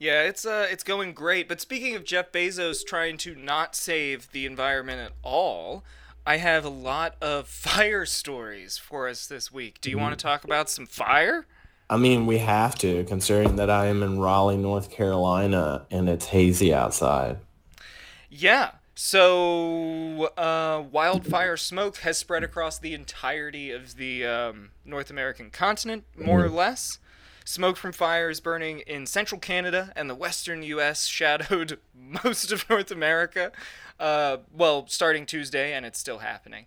yeah, 0.00 0.22
it's 0.22 0.44
uh 0.44 0.66
it's 0.68 0.82
going 0.82 1.12
great. 1.12 1.48
But 1.48 1.60
speaking 1.60 1.94
of 1.94 2.04
Jeff 2.04 2.32
Bezos 2.32 2.84
trying 2.84 3.18
to 3.18 3.36
not 3.36 3.76
save 3.76 4.32
the 4.32 4.46
environment 4.46 5.00
at 5.00 5.12
all, 5.22 5.84
I 6.26 6.38
have 6.38 6.64
a 6.64 6.70
lot 6.70 7.14
of 7.22 7.46
fire 7.48 8.04
stories 8.04 8.78
for 8.78 9.08
us 9.08 9.28
this 9.28 9.52
week. 9.52 9.80
Do 9.80 9.90
you 9.90 9.98
want 9.98 10.18
to 10.18 10.22
talk 10.22 10.42
about 10.42 10.68
some 10.68 10.86
fire? 10.86 11.46
I 11.88 11.98
mean, 11.98 12.26
we 12.26 12.38
have 12.38 12.74
to, 12.76 13.04
considering 13.04 13.56
that 13.56 13.70
I 13.70 13.86
am 13.86 14.02
in 14.02 14.18
Raleigh, 14.18 14.56
North 14.56 14.90
Carolina, 14.90 15.86
and 15.90 16.08
it's 16.08 16.26
hazy 16.26 16.74
outside. 16.74 17.38
Yeah. 18.36 18.72
So, 18.96 20.30
uh, 20.36 20.82
wildfire 20.90 21.56
smoke 21.56 21.98
has 21.98 22.18
spread 22.18 22.42
across 22.42 22.78
the 22.78 22.92
entirety 22.92 23.70
of 23.70 23.96
the 23.96 24.26
um, 24.26 24.70
North 24.84 25.08
American 25.08 25.50
continent, 25.50 26.04
more 26.16 26.44
or 26.44 26.48
less. 26.48 26.98
Smoke 27.44 27.76
from 27.76 27.92
fires 27.92 28.40
burning 28.40 28.80
in 28.80 29.06
central 29.06 29.40
Canada 29.40 29.92
and 29.94 30.10
the 30.10 30.14
western 30.16 30.62
U.S. 30.64 31.06
shadowed 31.06 31.78
most 32.24 32.50
of 32.50 32.68
North 32.68 32.90
America. 32.90 33.52
Uh, 34.00 34.38
well, 34.52 34.86
starting 34.88 35.26
Tuesday, 35.26 35.72
and 35.72 35.86
it's 35.86 35.98
still 35.98 36.18
happening. 36.18 36.66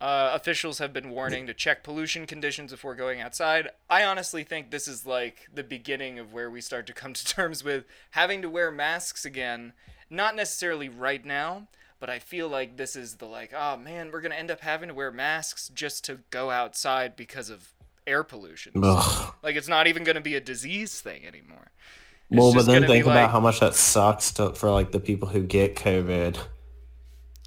Uh, 0.00 0.32
officials 0.34 0.78
have 0.78 0.92
been 0.92 1.10
warning 1.10 1.46
to 1.46 1.54
check 1.54 1.84
pollution 1.84 2.26
conditions 2.26 2.72
before 2.72 2.96
going 2.96 3.20
outside. 3.20 3.68
I 3.88 4.04
honestly 4.04 4.42
think 4.42 4.70
this 4.70 4.88
is 4.88 5.06
like 5.06 5.48
the 5.54 5.62
beginning 5.62 6.18
of 6.18 6.32
where 6.32 6.50
we 6.50 6.60
start 6.60 6.86
to 6.88 6.92
come 6.92 7.12
to 7.12 7.24
terms 7.24 7.62
with 7.62 7.84
having 8.10 8.42
to 8.42 8.50
wear 8.50 8.72
masks 8.72 9.24
again. 9.24 9.74
Not 10.10 10.36
necessarily 10.36 10.88
right 10.88 11.24
now, 11.24 11.66
but 12.00 12.10
I 12.10 12.18
feel 12.18 12.48
like 12.48 12.76
this 12.76 12.96
is 12.96 13.16
the 13.16 13.26
like, 13.26 13.52
oh 13.56 13.76
man, 13.76 14.10
we're 14.12 14.20
gonna 14.20 14.34
end 14.34 14.50
up 14.50 14.60
having 14.60 14.88
to 14.88 14.94
wear 14.94 15.10
masks 15.10 15.70
just 15.74 16.04
to 16.04 16.20
go 16.30 16.50
outside 16.50 17.16
because 17.16 17.50
of 17.50 17.68
air 18.06 18.22
pollution. 18.22 18.72
Ugh. 18.82 19.34
Like 19.42 19.56
it's 19.56 19.68
not 19.68 19.86
even 19.86 20.04
gonna 20.04 20.20
be 20.20 20.34
a 20.34 20.40
disease 20.40 21.00
thing 21.00 21.26
anymore. 21.26 21.70
It's 22.30 22.38
Well, 22.40 22.52
but 22.54 22.66
then 22.66 22.86
think 22.86 23.04
about 23.04 23.14
like- 23.22 23.30
how 23.30 23.40
much 23.40 23.60
that 23.60 23.74
sucks 23.74 24.32
to, 24.32 24.52
for 24.54 24.70
like 24.70 24.92
the 24.92 25.00
people 25.00 25.28
who 25.28 25.42
get 25.42 25.76
COVID, 25.76 26.36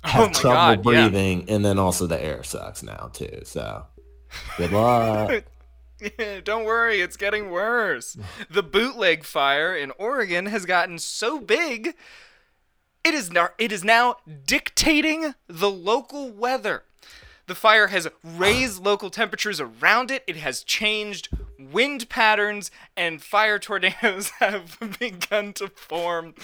Oh 0.03 0.07
have 0.09 0.27
my 0.27 0.33
trouble 0.33 0.55
God, 0.83 0.93
yeah. 0.93 1.09
breathing, 1.09 1.45
and 1.49 1.65
then 1.65 1.77
also 1.79 2.07
the 2.07 2.23
air 2.23 2.43
sucks 2.43 2.81
now 2.83 3.09
too. 3.13 3.41
So, 3.43 3.85
good 4.57 4.71
luck. 4.71 5.43
Yeah, 6.19 6.41
don't 6.43 6.65
worry, 6.65 7.01
it's 7.01 7.17
getting 7.17 7.49
worse. 7.49 8.15
The 8.51 8.61
bootleg 8.61 9.23
fire 9.23 9.75
in 9.75 9.91
Oregon 9.97 10.45
has 10.45 10.63
gotten 10.67 10.99
so 10.99 11.39
big, 11.39 11.95
it 13.03 13.13
is 13.13 13.31
now 13.31 13.49
it 13.57 13.71
is 13.71 13.83
now 13.83 14.17
dictating 14.45 15.35
the 15.47 15.69
local 15.69 16.29
weather. 16.29 16.83
The 17.47 17.55
fire 17.55 17.87
has 17.87 18.07
raised 18.23 18.79
local 18.83 19.09
temperatures 19.09 19.59
around 19.59 20.11
it. 20.11 20.23
It 20.27 20.37
has 20.37 20.63
changed 20.63 21.29
wind 21.59 22.09
patterns, 22.09 22.69
and 22.95 23.21
fire 23.21 23.59
tornadoes 23.59 24.29
have 24.39 24.77
begun 24.99 25.53
to 25.53 25.69
form 25.69 26.35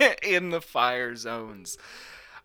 in 0.22 0.50
the 0.50 0.60
fire 0.60 1.16
zones. 1.16 1.78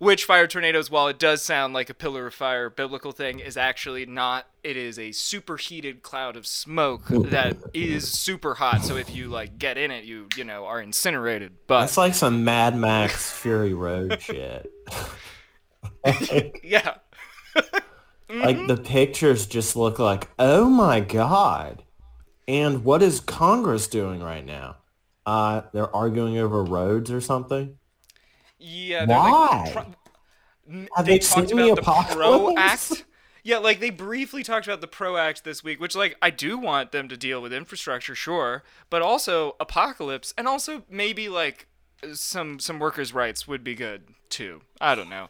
Which 0.04 0.26
fire 0.26 0.48
tornadoes, 0.48 0.92
while 0.92 1.08
it 1.08 1.18
does 1.18 1.42
sound 1.42 1.74
like 1.74 1.90
a 1.90 1.94
pillar 1.94 2.28
of 2.28 2.34
fire 2.34 2.70
biblical 2.70 3.14
thing, 3.14 3.40
is 3.40 3.56
actually 3.56 4.06
not. 4.06 4.48
It 4.62 4.76
is 4.76 5.00
a 5.00 5.14
superheated 5.14 6.02
cloud 6.02 6.36
of 6.36 6.46
smoke 6.46 7.06
that 7.08 7.56
is 7.74 8.12
super 8.12 8.56
hot. 8.56 8.84
So 8.84 8.98
if 8.98 9.16
you 9.16 9.30
like 9.30 9.58
get 9.58 9.78
in 9.78 9.92
it, 9.92 10.04
you 10.04 10.28
you 10.36 10.44
know 10.44 10.66
are 10.66 10.82
incinerated. 10.82 11.54
But 11.68 11.80
That's 11.82 11.96
like 11.96 12.16
some 12.16 12.44
Mad 12.44 12.76
Max 12.76 13.32
Fury 13.32 13.74
Road 13.74 14.22
shit. 14.22 14.70
yeah, 16.62 16.96
Like 18.30 18.68
the 18.68 18.78
pictures 18.78 19.46
just 19.46 19.76
look 19.78 20.00
like, 20.00 20.30
oh 20.38 20.70
my 20.70 21.00
god. 21.00 21.84
And 22.46 22.84
what 22.84 23.02
is 23.02 23.22
Congress 23.22 23.88
doing 23.88 24.22
right 24.22 24.46
now? 24.46 24.78
Uh, 25.26 25.62
they're 25.72 25.96
arguing 25.96 26.38
over 26.38 26.62
roads 26.62 27.10
or 27.10 27.22
something. 27.22 27.78
Yeah. 28.64 29.06
Why? 29.06 29.64
Like, 29.64 29.74
pro- 29.74 30.88
Have 30.96 31.06
they 31.06 31.14
they 31.14 31.20
talked 31.20 31.52
about 31.52 31.76
the 31.76 31.82
Pro? 32.16 32.56
Act. 32.58 33.06
Yeah, 33.44 33.58
like 33.58 33.82
they 33.82 33.90
briefly 33.90 34.42
talked 34.42 34.66
about 34.68 34.80
the 34.80 34.88
Pro 34.88 35.18
Act 35.18 35.44
this 35.44 35.64
week, 35.64 35.82
which 35.82 35.96
like 35.96 36.16
I 36.22 36.30
do 36.30 36.58
want 36.58 36.94
them 36.94 37.10
to 37.10 37.18
deal 37.18 37.42
with 37.42 37.52
infrastructure, 37.52 38.16
sure, 38.16 38.64
but 38.90 39.02
also 39.02 39.58
apocalypse, 39.60 40.34
and 40.38 40.48
also 40.48 40.84
maybe 40.90 41.28
like 41.28 41.68
some 42.14 42.60
some 42.60 42.80
workers' 42.80 43.14
rights 43.14 43.46
would 43.46 43.64
be 43.64 43.76
good 43.76 44.04
too. 44.30 44.62
I 44.80 44.96
don't 44.96 45.10
know, 45.10 45.28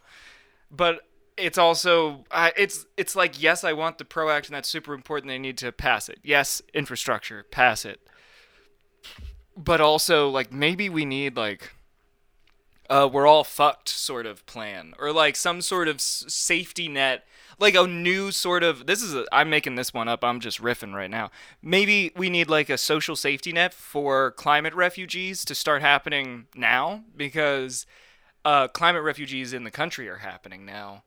but 0.70 1.02
it's 1.38 1.58
also 1.58 2.26
I 2.30 2.54
it's 2.56 2.86
it's 2.98 3.16
like 3.16 3.42
yes, 3.42 3.64
I 3.64 3.74
want 3.74 3.98
the 3.98 4.06
Pro 4.06 4.30
Act, 4.30 4.46
and 4.46 4.56
that's 4.56 4.70
super 4.70 4.94
important. 4.94 5.30
They 5.30 5.40
need 5.40 5.58
to 5.58 5.72
pass 5.72 6.08
it. 6.08 6.20
Yes, 6.24 6.62
infrastructure, 6.72 7.44
pass 7.50 7.84
it. 7.84 8.00
But 9.58 9.82
also 9.82 10.30
like 10.30 10.52
maybe 10.54 10.88
we 10.88 11.04
need 11.04 11.36
like 11.36 11.74
uh, 12.90 13.10
we're 13.12 13.28
all 13.28 13.44
fucked 13.44 13.90
sort 13.90 14.26
of 14.26 14.46
plan 14.46 14.94
or 15.00 15.12
like 15.12 15.36
some 15.36 15.62
sort 15.62 15.88
of 15.88 16.02
safety 16.02 16.88
net 16.88 17.26
like 17.60 17.76
a 17.76 17.88
new 17.88 18.32
sort 18.32 18.64
of 18.64 18.88
this 18.88 19.02
is 19.02 19.26
i'm 19.32 19.50
making 19.50 19.76
this 19.76 19.94
one 19.94 20.08
up 20.08 20.24
i'm 20.24 20.40
just 20.40 20.62
riffing 20.62 20.94
right 20.94 21.10
now. 21.10 21.32
Maybe 21.62 22.12
we 22.16 22.30
need 22.30 22.50
like 22.50 22.70
a 22.70 22.78
social 22.78 23.16
safety 23.16 23.52
net 23.52 23.74
for 23.74 24.32
climate 24.32 24.74
refugees 24.74 25.46
to 25.46 25.56
start 25.56 25.82
happening 25.82 26.48
now 26.56 27.04
because 27.16 27.86
uh, 28.46 28.68
climate 28.68 29.04
refugees 29.04 29.54
in 29.54 29.64
the 29.64 29.72
country 29.72 30.10
are 30.10 30.18
happening 30.18 30.66
now 30.66 31.04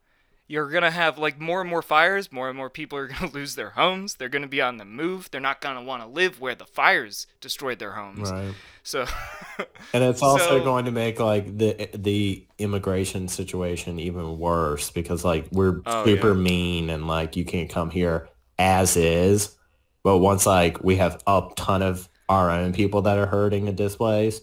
you're 0.48 0.70
gonna 0.70 0.90
have 0.90 1.18
like 1.18 1.40
more 1.40 1.60
and 1.60 1.68
more 1.70 1.82
fires 1.82 2.30
more 2.32 2.48
and 2.48 2.56
more 2.56 2.70
people 2.70 2.96
are 2.98 3.06
gonna 3.12 3.30
lose 3.32 3.54
their 3.56 3.70
homes 3.70 4.14
they're 4.14 4.28
gonna 4.28 4.46
be 4.46 4.60
on 4.60 4.76
the 4.76 4.84
move 4.84 5.30
they're 5.30 5.40
not 5.40 5.60
gonna 5.60 5.82
want 5.82 6.02
to 6.02 6.08
live 6.08 6.40
where 6.40 6.54
the 6.54 6.64
fires 6.66 7.26
destroyed 7.40 7.78
their 7.78 7.92
homes 7.92 8.30
Right. 8.30 8.54
so 8.82 9.06
And 9.92 10.04
it's 10.04 10.22
also 10.22 10.58
So- 10.58 10.64
going 10.64 10.84
to 10.84 10.90
make 10.90 11.18
like 11.20 11.56
the 11.58 11.88
the 11.94 12.44
immigration 12.58 13.28
situation 13.28 13.98
even 13.98 14.38
worse 14.38 14.90
because 14.90 15.24
like 15.24 15.46
we're 15.52 15.80
Oh, 15.86 16.04
super 16.04 16.28
yeah. 16.34 16.34
mean 16.40 16.90
and 16.90 17.06
like 17.06 17.36
you 17.36 17.44
can't 17.44 17.70
come 17.70 17.90
here 17.90 18.28
as 18.58 18.96
is. 18.96 19.56
But 20.02 20.18
once 20.18 20.46
like 20.46 20.82
we 20.84 20.96
have 20.96 21.20
a 21.26 21.42
ton 21.56 21.82
of 21.82 22.08
our 22.28 22.50
own 22.50 22.72
people 22.72 23.02
that 23.02 23.18
are 23.18 23.26
hurting 23.26 23.66
and 23.68 23.76
displaced, 23.76 24.42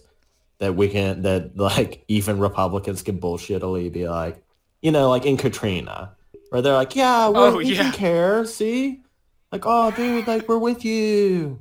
that 0.58 0.74
we 0.76 0.88
can 0.88 1.22
that 1.22 1.56
like 1.56 2.04
even 2.08 2.38
Republicans 2.38 3.02
can 3.02 3.18
bullshittily 3.18 3.90
be 3.92 4.08
like, 4.08 4.42
you 4.84 4.92
know, 4.92 5.08
like 5.08 5.24
in 5.24 5.38
Katrina, 5.38 6.14
where 6.50 6.60
they're 6.60 6.74
like, 6.74 6.94
yeah, 6.94 7.28
oh, 7.28 7.32
we're, 7.32 7.56
Oh, 7.56 7.58
yeah. 7.58 7.90
care, 7.92 8.44
see, 8.44 9.00
like, 9.50 9.62
oh, 9.64 9.90
dude, 9.90 10.26
like 10.26 10.46
we're 10.46 10.58
with 10.58 10.84
you, 10.84 11.58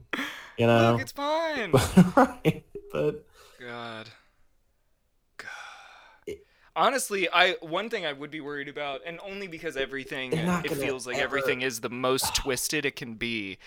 you 0.58 0.68
know, 0.68 0.92
look 0.92 1.02
it's 1.02 1.14
fine 1.14 1.72
right? 2.18 2.66
But 2.92 3.26
God. 3.62 4.10
God. 5.38 6.36
Honestly, 6.76 7.30
I 7.32 7.56
one 7.62 7.90
thing 7.90 8.06
I 8.06 8.12
would 8.12 8.30
be 8.30 8.42
worried 8.42 8.68
about, 8.68 9.02
and 9.06 9.20
only 9.26 9.48
because 9.48 9.78
everything 9.78 10.34
it 10.34 10.72
feels 10.72 11.08
like 11.08 11.16
ever- 11.16 11.24
everything 11.24 11.62
is 11.62 11.80
the 11.80 11.90
most 11.90 12.36
twisted 12.44 12.86
it 12.86 12.98
can 12.98 13.14
be, 13.14 13.58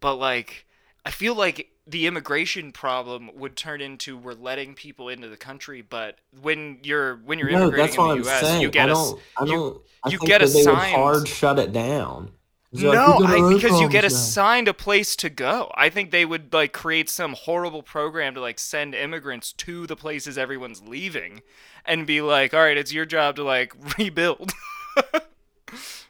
but 0.00 0.14
like 0.14 0.64
I 1.04 1.10
feel 1.10 1.34
like 1.34 1.68
the 1.86 2.06
immigration 2.06 2.70
problem 2.72 3.30
would 3.34 3.56
turn 3.56 3.80
into 3.80 4.16
we're 4.16 4.34
letting 4.34 4.74
people 4.74 5.08
into 5.08 5.28
the 5.28 5.36
country, 5.36 5.82
but 5.82 6.18
when 6.40 6.78
you're 6.84 7.16
when 7.16 7.38
you're 7.40 7.50
No, 7.50 7.62
immigrating 7.62 7.94
in 8.00 8.06
the 8.06 8.12
I'm 8.12 8.18
U.S., 8.22 8.40
saying. 8.40 8.62
you 8.62 8.70
get 8.70 8.88
I 8.88 8.92
a 8.92 8.94
don't. 8.94 9.20
I 9.38 9.44
don't. 9.46 9.82
I 10.04 10.08
you 10.10 10.18
get 10.18 10.42
assigned- 10.42 10.94
hard 10.94 11.26
shut 11.28 11.58
it 11.58 11.72
down. 11.72 12.30
No, 12.74 13.18
I, 13.22 13.52
because 13.52 13.80
you 13.82 13.88
get 13.90 14.02
assigned 14.04 14.66
a 14.66 14.72
place 14.72 15.14
to 15.16 15.28
go. 15.28 15.70
I 15.74 15.90
think 15.90 16.10
they 16.10 16.24
would 16.24 16.54
like 16.54 16.72
create 16.72 17.10
some 17.10 17.34
horrible 17.34 17.82
program 17.82 18.32
to 18.34 18.40
like 18.40 18.58
send 18.58 18.94
immigrants 18.94 19.52
to 19.54 19.86
the 19.86 19.94
places 19.96 20.38
everyone's 20.38 20.80
leaving, 20.80 21.42
and 21.84 22.06
be 22.06 22.22
like, 22.22 22.54
"All 22.54 22.60
right, 22.60 22.78
it's 22.78 22.90
your 22.92 23.04
job 23.04 23.36
to 23.36 23.42
like 23.44 23.74
rebuild." 23.98 24.52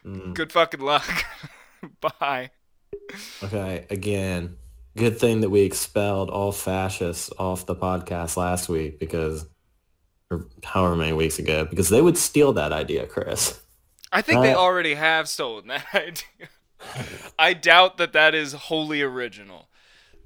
Mm. 0.05 0.33
Good 0.33 0.51
fucking 0.51 0.79
luck. 0.81 1.25
Bye. 2.19 2.51
Okay, 3.43 3.85
again, 3.89 4.55
good 4.95 5.19
thing 5.19 5.41
that 5.41 5.49
we 5.49 5.61
expelled 5.61 6.29
all 6.29 6.51
fascists 6.51 7.31
off 7.37 7.65
the 7.65 7.75
podcast 7.75 8.37
last 8.37 8.69
week 8.69 8.99
because, 8.99 9.45
or 10.29 10.47
however 10.63 10.95
many 10.95 11.13
weeks 11.13 11.39
ago, 11.39 11.65
because 11.65 11.89
they 11.89 12.01
would 12.01 12.17
steal 12.17 12.53
that 12.53 12.71
idea, 12.71 13.07
Chris. 13.07 13.59
I 14.11 14.21
think 14.21 14.41
they 14.41 14.53
Uh, 14.53 14.57
already 14.59 14.93
have 14.93 15.27
stolen 15.27 15.67
that 15.67 15.85
idea. 15.93 16.49
I 17.39 17.53
doubt 17.53 17.97
that 17.97 18.13
that 18.13 18.35
is 18.35 18.53
wholly 18.53 19.01
original. 19.01 19.69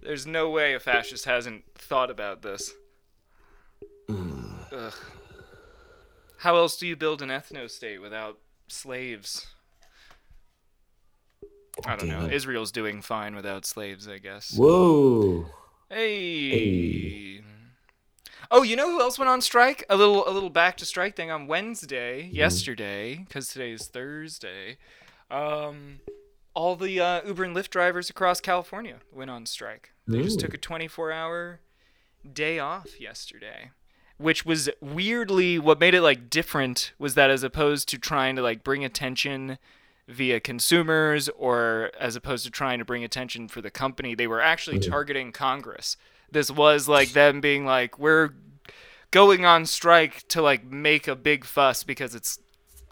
There's 0.01 0.25
no 0.27 0.49
way 0.49 0.73
a 0.73 0.79
fascist 0.79 1.25
hasn't 1.25 1.63
thought 1.75 2.09
about 2.09 2.41
this. 2.41 2.73
Ugh. 4.09 4.93
How 6.39 6.55
else 6.55 6.77
do 6.77 6.85
you 6.87 6.95
build 6.95 7.21
an 7.21 7.29
ethno 7.29 7.69
state 7.69 8.01
without 8.01 8.37
slaves? 8.67 9.47
I 11.85 11.95
don't 11.95 12.09
know. 12.09 12.21
Damn. 12.21 12.31
Israel's 12.31 12.71
doing 12.71 13.01
fine 13.01 13.35
without 13.35 13.65
slaves, 13.65 14.07
I 14.07 14.17
guess. 14.17 14.55
Whoa. 14.57 15.45
Hey. 15.89 17.41
Oh, 18.49 18.63
you 18.63 18.75
know 18.75 18.89
who 18.89 19.01
else 19.01 19.19
went 19.19 19.29
on 19.29 19.41
strike? 19.41 19.85
A 19.89 19.97
little, 19.97 20.27
a 20.27 20.31
little 20.31 20.49
back 20.49 20.77
to 20.77 20.85
strike 20.85 21.15
thing 21.15 21.29
on 21.31 21.47
Wednesday, 21.47 22.29
yesterday, 22.31 23.25
because 23.27 23.49
today 23.49 23.71
is 23.71 23.87
Thursday. 23.87 24.77
Um, 25.29 25.99
all 26.53 26.75
the 26.75 26.99
uh, 26.99 27.21
Uber 27.25 27.43
and 27.43 27.55
Lyft 27.55 27.69
drivers 27.69 28.09
across 28.09 28.39
California 28.39 28.97
went 29.11 29.29
on 29.29 29.45
strike. 29.45 29.91
They 30.07 30.21
just 30.23 30.39
took 30.39 30.53
a 30.53 30.57
24-hour 30.57 31.59
day 32.33 32.59
off 32.59 32.99
yesterday, 32.99 33.71
which 34.17 34.45
was 34.45 34.69
weirdly 34.81 35.59
what 35.59 35.79
made 35.79 35.93
it 35.93 36.01
like 36.01 36.29
different 36.29 36.93
was 36.97 37.15
that 37.15 37.29
as 37.29 37.43
opposed 37.43 37.89
to 37.89 37.97
trying 37.97 38.35
to 38.37 38.41
like 38.41 38.63
bring 38.63 38.85
attention 38.85 39.57
via 40.07 40.39
consumers 40.39 41.29
or 41.29 41.91
as 41.99 42.15
opposed 42.15 42.45
to 42.45 42.51
trying 42.51 42.79
to 42.79 42.85
bring 42.85 43.03
attention 43.03 43.47
for 43.47 43.61
the 43.61 43.71
company, 43.71 44.15
they 44.15 44.27
were 44.27 44.41
actually 44.41 44.79
targeting 44.79 45.31
Congress. 45.31 45.97
This 46.31 46.49
was 46.49 46.87
like 46.87 47.09
them 47.09 47.41
being 47.41 47.65
like, 47.65 47.99
we're 47.99 48.31
going 49.11 49.45
on 49.45 49.65
strike 49.65 50.27
to 50.29 50.41
like 50.41 50.65
make 50.65 51.07
a 51.07 51.15
big 51.15 51.45
fuss 51.45 51.83
because 51.83 52.15
it's 52.15 52.39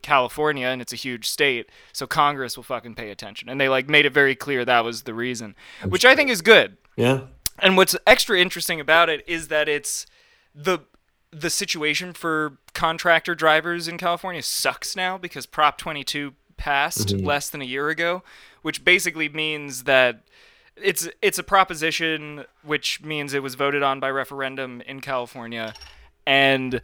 California 0.02 0.68
and 0.68 0.82
it's 0.82 0.94
a 0.94 0.98
huge 0.98 1.28
state, 1.28 1.70
so 1.92 2.06
Congress 2.06 2.56
will 2.56 2.64
fucking 2.64 2.96
pay 2.96 3.10
attention. 3.10 3.50
And 3.50 3.60
they 3.60 3.70
like 3.70 3.90
made 3.90 4.06
it 4.06 4.14
very 4.14 4.36
clear 4.36 4.64
that 4.64 4.84
was 4.84 5.04
the 5.04 5.14
reason, 5.14 5.56
which 5.88 6.06
I 6.06 6.16
think 6.16 6.30
is 6.30 6.42
good. 6.42 6.78
Yeah. 6.96 7.22
And 7.60 7.76
what's 7.76 7.96
extra 8.06 8.40
interesting 8.40 8.80
about 8.80 9.10
it 9.10 9.24
is 9.28 9.48
that 9.48 9.68
it's 9.68 10.06
the 10.54 10.80
the 11.32 11.50
situation 11.50 12.14
for 12.14 12.60
contractor 12.74 13.36
drivers 13.36 13.90
in 13.90 13.98
California 13.98 14.42
sucks 14.42 14.96
now 14.96 15.18
because 15.18 15.46
Prop 15.46 15.78
22 15.78 16.34
passed 16.57 17.09
mm-hmm. 17.09 17.25
less 17.25 17.50
than 17.50 17.61
a 17.61 17.65
year 17.65 17.89
ago, 17.89 18.24
which 18.61 18.83
basically 18.83 19.29
means 19.29 19.83
that 19.83 20.22
it's 20.75 21.07
it's 21.22 21.39
a 21.39 21.44
proposition 21.44 22.46
which 22.63 23.01
means 23.01 23.33
it 23.33 23.44
was 23.44 23.55
voted 23.55 23.83
on 23.83 24.00
by 24.00 24.09
referendum 24.09 24.81
in 24.81 25.01
California. 25.01 25.74
And 26.27 26.81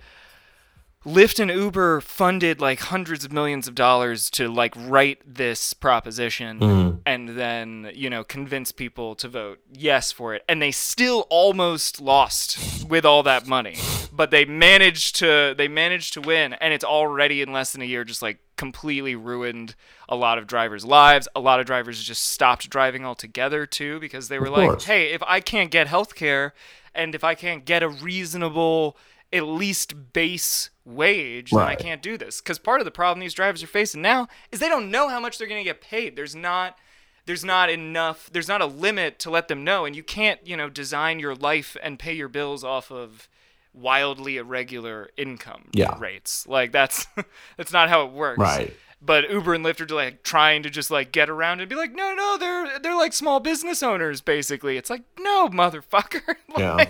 Lyft 1.05 1.39
and 1.39 1.49
Uber 1.49 2.01
funded 2.01 2.61
like 2.61 2.79
hundreds 2.79 3.25
of 3.25 3.31
millions 3.31 3.67
of 3.67 3.73
dollars 3.73 4.29
to 4.31 4.47
like 4.47 4.73
write 4.77 5.19
this 5.25 5.73
proposition 5.73 6.59
mm-hmm. 6.59 6.97
and 7.07 7.29
then, 7.29 7.91
you 7.95 8.09
know, 8.09 8.23
convince 8.23 8.71
people 8.71 9.15
to 9.15 9.27
vote 9.27 9.59
yes 9.71 10.11
for 10.11 10.35
it. 10.35 10.43
And 10.47 10.61
they 10.61 10.71
still 10.71 11.25
almost 11.31 11.99
lost 11.99 12.70
with 12.91 13.05
all 13.05 13.23
that 13.23 13.47
money. 13.47 13.77
But 14.13 14.29
they 14.29 14.45
managed 14.45 15.15
to 15.15 15.55
they 15.57 15.67
managed 15.69 16.13
to 16.13 16.21
win 16.21 16.53
and 16.53 16.73
it's 16.73 16.83
already 16.83 17.41
in 17.41 17.51
less 17.51 17.71
than 17.71 17.81
a 17.81 17.85
year 17.85 18.03
just 18.03 18.21
like 18.21 18.37
completely 18.57 19.15
ruined 19.15 19.73
a 20.09 20.15
lot 20.15 20.37
of 20.37 20.45
drivers' 20.45 20.85
lives. 20.85 21.27
A 21.33 21.39
lot 21.39 21.59
of 21.59 21.65
drivers 21.65 22.03
just 22.03 22.23
stopped 22.23 22.69
driving 22.69 23.05
altogether 23.05 23.65
too 23.65 23.99
because 23.99 24.27
they 24.27 24.37
were 24.37 24.49
like, 24.49 24.69
course. 24.69 24.83
"Hey, 24.83 25.13
if 25.13 25.23
I 25.23 25.39
can't 25.39 25.71
get 25.71 25.87
health 25.87 26.13
care 26.13 26.53
and 26.93 27.15
if 27.15 27.23
I 27.23 27.33
can't 27.33 27.65
get 27.65 27.81
a 27.81 27.87
reasonable 27.89 28.97
at 29.33 29.43
least 29.43 30.11
base 30.11 30.69
wage, 30.83 31.51
then 31.51 31.61
I 31.61 31.75
can't 31.75 32.01
do 32.01 32.17
this. 32.17 32.41
Because 32.41 32.59
part 32.59 32.81
of 32.81 32.85
the 32.85 32.91
problem 32.91 33.21
these 33.21 33.33
drivers 33.33 33.63
are 33.63 33.67
facing 33.67 34.01
now 34.01 34.27
is 34.51 34.59
they 34.59 34.67
don't 34.67 34.91
know 34.91 35.07
how 35.07 35.21
much 35.21 35.37
they're 35.37 35.47
going 35.47 35.63
to 35.63 35.69
get 35.69 35.79
paid. 35.79 36.17
There's 36.17 36.35
not 36.35 36.77
there's 37.25 37.43
not 37.45 37.69
enough 37.69 38.29
there's 38.33 38.47
not 38.47 38.61
a 38.61 38.65
limit 38.65 39.19
to 39.19 39.29
let 39.29 39.47
them 39.47 39.63
know 39.63 39.85
and 39.85 39.95
you 39.95 40.03
can't 40.03 40.45
you 40.45 40.55
know 40.57 40.69
design 40.69 41.19
your 41.19 41.35
life 41.35 41.77
and 41.83 41.99
pay 41.99 42.13
your 42.13 42.27
bills 42.27 42.63
off 42.63 42.91
of 42.91 43.27
wildly 43.73 44.37
irregular 44.37 45.09
income 45.17 45.69
Yeah. 45.73 45.97
rates 45.99 46.45
like 46.47 46.71
that's 46.71 47.07
that's 47.57 47.71
not 47.71 47.89
how 47.89 48.05
it 48.05 48.11
works 48.11 48.39
Right. 48.39 48.73
but 49.01 49.29
Uber 49.29 49.53
and 49.53 49.65
Lyft 49.65 49.79
are 49.89 49.95
like 49.95 50.23
trying 50.23 50.63
to 50.63 50.69
just 50.69 50.91
like 50.91 51.11
get 51.11 51.29
around 51.29 51.59
and 51.61 51.69
be 51.69 51.75
like, 51.75 51.93
no, 51.93 52.13
no, 52.13 52.37
they're 52.37 52.79
they're 52.79 52.95
like 52.97 53.13
small 53.13 53.39
business 53.39 53.81
owners 53.81 54.19
basically. 54.21 54.75
It's 54.77 54.89
like, 54.89 55.03
no, 55.19 55.47
motherfucker, 55.49 56.35
Yeah. 56.57 56.85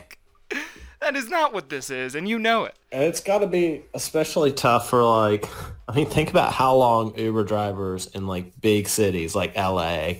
That 1.01 1.15
is 1.15 1.29
not 1.29 1.51
what 1.51 1.69
this 1.69 1.89
is, 1.89 2.13
and 2.13 2.29
you 2.29 2.37
know 2.37 2.65
it. 2.65 2.75
And 2.91 3.03
it's 3.03 3.21
got 3.21 3.39
to 3.39 3.47
be 3.47 3.81
especially 3.95 4.51
tough 4.51 4.89
for 4.89 5.03
like, 5.03 5.49
I 5.89 5.95
mean, 5.95 6.05
think 6.05 6.29
about 6.29 6.53
how 6.53 6.75
long 6.75 7.17
Uber 7.17 7.43
drivers 7.43 8.05
in 8.07 8.27
like 8.27 8.61
big 8.61 8.87
cities 8.87 9.33
like 9.35 9.55
LA 9.55 10.13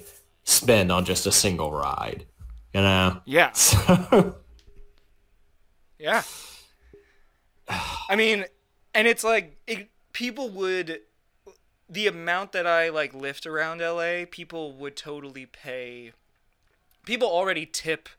spend 0.43 0.91
on 0.91 1.05
just 1.05 1.27
a 1.27 1.31
single 1.31 1.71
ride. 1.71 2.25
You 2.73 2.81
know? 2.81 3.21
Yeah, 3.25 3.51
So, 3.53 4.35
yeah. 5.99 6.23
I 8.09 8.15
mean, 8.15 8.45
and 8.95 9.07
it's 9.07 9.23
like 9.23 9.57
it, 9.67 9.89
people 10.13 10.49
would 10.49 11.01
the 11.87 12.07
amount 12.07 12.53
that 12.53 12.65
I 12.65 12.89
like 12.89 13.13
Lyft 13.13 13.45
around 13.45 13.81
LA, 13.81 14.25
people 14.29 14.73
would 14.73 14.95
totally 14.95 15.45
pay. 15.45 16.13
People 17.05 17.27
already 17.27 17.65
tip 17.65 18.09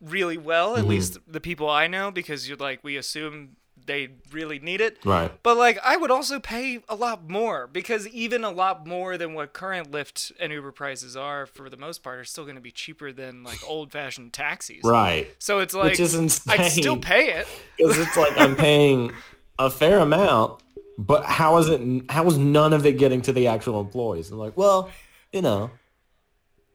really 0.00 0.38
well, 0.38 0.74
at 0.74 0.80
mm-hmm. 0.80 0.90
least 0.90 1.18
the 1.26 1.40
people 1.40 1.68
I 1.68 1.86
know, 1.86 2.10
because 2.10 2.48
you're 2.48 2.56
like 2.56 2.82
we 2.82 2.96
assume 2.96 3.56
they 3.88 4.08
really 4.30 4.58
need 4.60 4.80
it. 4.80 4.98
right. 5.04 5.32
But 5.42 5.56
like 5.56 5.78
I 5.84 5.96
would 5.96 6.12
also 6.12 6.38
pay 6.38 6.80
a 6.88 6.94
lot 6.94 7.28
more 7.28 7.66
because 7.66 8.06
even 8.08 8.44
a 8.44 8.50
lot 8.50 8.86
more 8.86 9.18
than 9.18 9.34
what 9.34 9.52
current 9.52 9.90
Lyft 9.90 10.30
and 10.38 10.52
Uber 10.52 10.72
prices 10.72 11.16
are 11.16 11.46
for 11.46 11.68
the 11.68 11.76
most 11.76 12.04
part 12.04 12.18
are 12.18 12.24
still 12.24 12.44
going 12.44 12.56
to 12.56 12.62
be 12.62 12.70
cheaper 12.70 13.12
than 13.12 13.42
like 13.42 13.58
old-fashioned 13.66 14.32
taxis. 14.32 14.84
Right. 14.84 15.34
So 15.38 15.58
it's 15.58 15.74
like 15.74 15.92
Which 15.92 16.00
is 16.00 16.14
insane. 16.14 16.60
I'd 16.60 16.70
still 16.70 16.98
pay 16.98 17.32
it. 17.32 17.48
Because 17.78 17.98
it's 17.98 18.16
like 18.16 18.36
I'm 18.36 18.56
paying 18.56 19.12
a 19.56 19.70
fair 19.70 20.00
amount, 20.00 20.60
but 20.98 21.24
how 21.24 21.58
is 21.58 21.68
it? 21.68 22.10
How 22.10 22.26
is 22.26 22.36
none 22.36 22.72
of 22.72 22.84
it 22.84 22.98
getting 22.98 23.22
to 23.22 23.32
the 23.32 23.46
actual 23.46 23.80
employees? 23.80 24.30
And 24.30 24.38
like, 24.40 24.56
well, 24.56 24.90
you 25.32 25.42
know, 25.42 25.70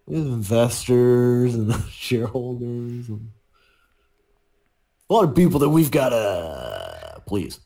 investors 0.08 1.56
and 1.56 1.74
shareholders 1.90 3.10
and 3.10 3.30
a 5.10 5.14
lot 5.14 5.26
of 5.26 5.36
people 5.36 5.60
that 5.60 5.70
we've 5.70 5.92
got 5.92 6.10
to 6.10 7.22
please. 7.26 7.60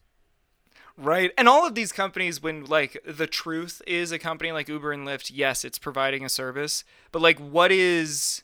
Right. 0.97 1.32
And 1.38 1.47
all 1.47 1.65
of 1.65 1.76
these 1.76 1.91
companies 1.91 2.41
when 2.41 2.65
like 2.65 2.97
the 3.06 3.28
truth 3.28 3.82
is 3.86 4.12
a 4.12 4.19
company 4.19 4.52
like 4.52 4.67
Uber 4.67 4.91
and 4.91 5.08
Lyft, 5.08 5.32
yes, 5.34 5.63
it's 5.63 5.78
providing 5.78 6.26
a 6.26 6.30
service, 6.30 6.84
but 7.12 7.21
like 7.21 7.39
what 7.39 7.71
is 7.71 8.43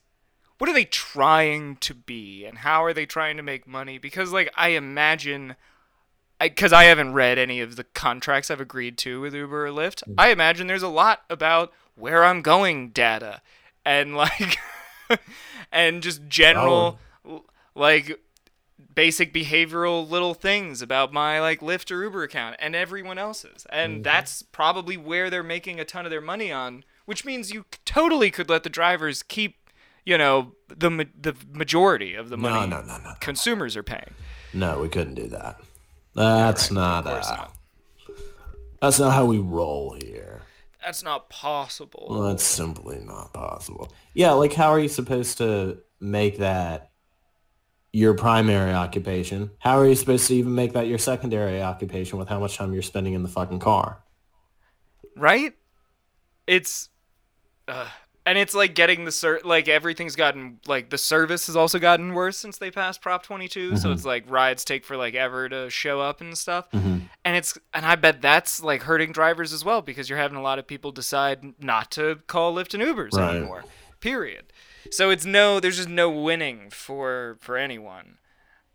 what 0.59 0.69
are 0.69 0.73
they 0.73 0.85
trying 0.85 1.77
to 1.77 1.93
be 1.93 2.45
and 2.45 2.59
how 2.59 2.83
are 2.83 2.93
they 2.93 3.05
trying 3.05 3.37
to 3.37 3.43
make 3.43 3.67
money? 3.67 3.97
Because 3.97 4.31
like 4.31 4.51
I 4.55 4.69
imagine 4.69 5.55
because 6.39 6.73
I, 6.73 6.85
haven't 6.85 7.13
read 7.13 7.37
any 7.37 7.61
of 7.61 7.77
the 7.77 7.85
contracts 7.85 8.51
I've 8.51 8.59
agreed 8.59 8.97
to 8.99 9.21
with 9.21 9.33
Uber 9.33 9.67
or 9.67 9.69
Lyft. 9.69 10.03
Mm. 10.03 10.15
I 10.17 10.29
imagine 10.29 10.67
there's 10.67 10.83
a 10.83 10.89
lot 10.89 11.21
about 11.29 11.71
where 11.95 12.25
I'm 12.25 12.41
going 12.41 12.89
data 12.89 13.41
and 13.85 14.15
like 14.15 14.57
and 15.71 16.01
just 16.03 16.27
general 16.27 16.99
l- 17.27 17.45
like 17.75 18.19
basic 18.95 19.33
behavioral 19.33 20.07
little 20.07 20.33
things 20.33 20.81
about 20.81 21.11
my 21.11 21.39
like 21.39 21.61
Lyft 21.61 21.91
or 21.91 22.03
Uber 22.03 22.23
account 22.23 22.55
and 22.59 22.75
everyone 22.75 23.17
else's. 23.17 23.65
And 23.71 24.03
that's 24.03 24.43
probably 24.43 24.97
where 24.97 25.29
they're 25.29 25.41
making 25.43 25.79
a 25.79 25.85
ton 25.85 26.05
of 26.05 26.11
their 26.11 26.21
money 26.21 26.51
on, 26.51 26.83
which 27.05 27.25
means 27.25 27.51
you 27.51 27.65
totally 27.85 28.29
could 28.29 28.49
let 28.49 28.63
the 28.63 28.69
drivers 28.69 29.23
keep, 29.23 29.69
you 30.05 30.17
know, 30.17 30.53
the 30.67 30.89
ma- 30.91 31.03
the 31.19 31.33
majority 31.51 32.13
of 32.13 32.29
the 32.29 32.37
money 32.37 32.69
no, 32.69 32.81
no, 32.81 32.97
no, 32.97 33.13
consumers 33.19 33.75
are 33.75 33.83
paying. 33.83 34.13
no. 34.53 34.79
We 34.79 34.89
couldn't 34.89 35.15
do 35.15 35.27
that. 35.29 35.59
That's 36.13 36.69
not. 36.71 37.05
Of 37.07 37.11
course 37.13 37.29
uh, 37.29 37.35
not. 37.35 37.53
That's 38.81 38.99
not 38.99 39.13
how 39.13 39.25
we 39.25 39.39
roll 39.39 39.97
here. 40.03 40.32
That's 40.83 41.03
not 41.03 41.29
possible. 41.29 42.07
Well, 42.09 42.21
that's 42.23 42.43
simply 42.43 42.99
not 42.99 43.33
possible. 43.33 43.91
Yeah, 44.13 44.31
like 44.31 44.53
how 44.53 44.69
are 44.69 44.79
you 44.79 44.89
supposed 44.89 45.37
to 45.39 45.79
make 45.99 46.39
that 46.39 46.91
your 47.91 48.15
primary 48.15 48.73
occupation? 48.73 49.51
How 49.59 49.79
are 49.79 49.87
you 49.87 49.95
supposed 49.95 50.27
to 50.27 50.35
even 50.35 50.55
make 50.55 50.73
that 50.73 50.87
your 50.87 50.97
secondary 50.97 51.61
occupation 51.61 52.19
with 52.19 52.27
how 52.27 52.39
much 52.39 52.57
time 52.57 52.73
you're 52.73 52.81
spending 52.81 53.13
in 53.13 53.23
the 53.23 53.29
fucking 53.29 53.59
car? 53.59 54.03
right? 55.15 55.53
It's, 56.47 56.89
uh, 57.67 57.87
and 58.25 58.37
it's 58.37 58.53
like 58.53 58.73
getting 58.75 59.05
the 59.05 59.11
ser- 59.11 59.41
like 59.43 59.67
everything's 59.67 60.15
gotten 60.15 60.59
like 60.67 60.89
the 60.89 60.97
service 60.97 61.47
has 61.47 61.55
also 61.55 61.79
gotten 61.79 62.13
worse 62.13 62.37
since 62.37 62.57
they 62.57 62.71
passed 62.71 63.01
Prop 63.01 63.23
22. 63.23 63.77
So 63.77 63.91
it's 63.91 64.05
like 64.05 64.23
rides 64.29 64.63
take 64.63 64.85
for 64.85 64.95
like 64.97 65.13
ever 65.15 65.49
to 65.49 65.69
show 65.69 65.99
up 66.01 66.21
and 66.21 66.37
stuff, 66.37 66.67
and 66.73 67.09
it's 67.25 67.57
and 67.73 67.85
I 67.85 67.95
bet 67.95 68.21
that's 68.21 68.61
like 68.63 68.83
hurting 68.83 69.11
drivers 69.11 69.51
as 69.53 69.65
well 69.65 69.81
because 69.81 70.09
you're 70.09 70.19
having 70.19 70.37
a 70.37 70.41
lot 70.41 70.59
of 70.59 70.67
people 70.67 70.91
decide 70.91 71.53
not 71.61 71.91
to 71.91 72.19
call 72.27 72.55
Lyft 72.55 72.73
and 72.73 72.83
Ubers 72.83 73.13
Right. 73.13 73.35
anymore. 73.37 73.63
Period. 73.99 74.51
So 74.91 75.09
it's 75.09 75.25
no, 75.25 75.59
there's 75.59 75.77
just 75.77 75.89
no 75.89 76.09
winning 76.09 76.69
for 76.69 77.37
for 77.41 77.57
anyone. 77.57 78.17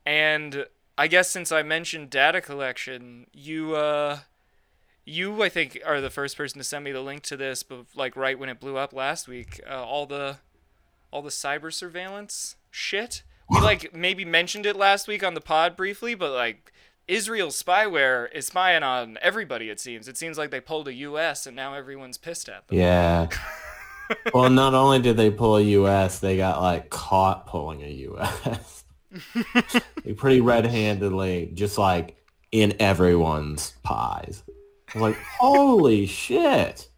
And 0.07 0.67
I 0.97 1.07
guess 1.07 1.31
since 1.31 1.53
I 1.53 1.63
mentioned 1.63 2.11
data 2.11 2.41
collection, 2.41 3.27
you 3.33 3.75
uh 3.77 4.19
you 5.09 5.43
I 5.43 5.49
think 5.49 5.81
are 5.85 6.01
the 6.01 6.11
first 6.11 6.37
person 6.37 6.59
to 6.59 6.65
send 6.65 6.85
me 6.85 6.93
the 6.93 7.01
link 7.01 7.23
to 7.25 7.37
this 7.37 7.63
but 7.63 7.87
like 7.95 8.17
right 8.17 8.39
when 8.39 8.49
it 8.49 8.61
blew 8.61 8.77
up 8.77 8.93
last 8.93 9.29
week, 9.29 9.61
uh, 9.69 9.85
all 9.85 10.07
the 10.07 10.39
all 11.11 11.23
the 11.23 11.31
cyber 11.31 11.73
surveillance 11.73 12.57
shit. 12.71 13.23
We 13.51 13.61
like 13.61 13.95
maybe 13.95 14.25
mentioned 14.25 14.67
it 14.67 14.77
last 14.77 15.09
week 15.09 15.25
on 15.25 15.35
the 15.35 15.41
pod 15.41 15.77
briefly, 15.77 16.15
but 16.15 16.33
like 16.33 16.73
Israel's 17.07 17.61
spyware 17.61 18.31
is 18.33 18.47
spying 18.47 18.83
on 18.83 19.17
everybody 19.23 19.71
it 19.71 19.81
seems. 19.81 20.07
It 20.07 20.19
seems 20.19 20.37
like 20.37 20.51
they 20.51 20.61
pulled 20.61 20.87
a 20.87 20.93
US 20.93 21.47
and 21.47 21.57
now 21.57 21.73
everyone's 21.73 22.19
pissed 22.19 22.49
at 22.51 22.69
them. 22.69 22.79
Yeah. 22.79 23.29
well, 24.35 24.51
not 24.51 24.75
only 24.75 25.01
did 25.01 25.17
they 25.17 25.31
pull 25.31 25.57
a 25.57 25.63
U.S., 25.63 26.19
they 26.19 26.37
got 26.37 26.61
like 26.61 26.91
caught 26.91 27.47
pulling 27.47 27.83
a 27.83 27.89
U.S. 27.89 28.85
they 30.05 30.13
pretty 30.13 30.41
red-handedly, 30.41 31.53
just 31.55 31.79
like 31.79 32.17
in 32.53 32.75
everyone's 32.81 33.73
pies. 33.83 34.43
I 34.95 34.99
was 34.99 35.03
like, 35.03 35.19
holy 35.39 36.07
shit! 36.07 36.89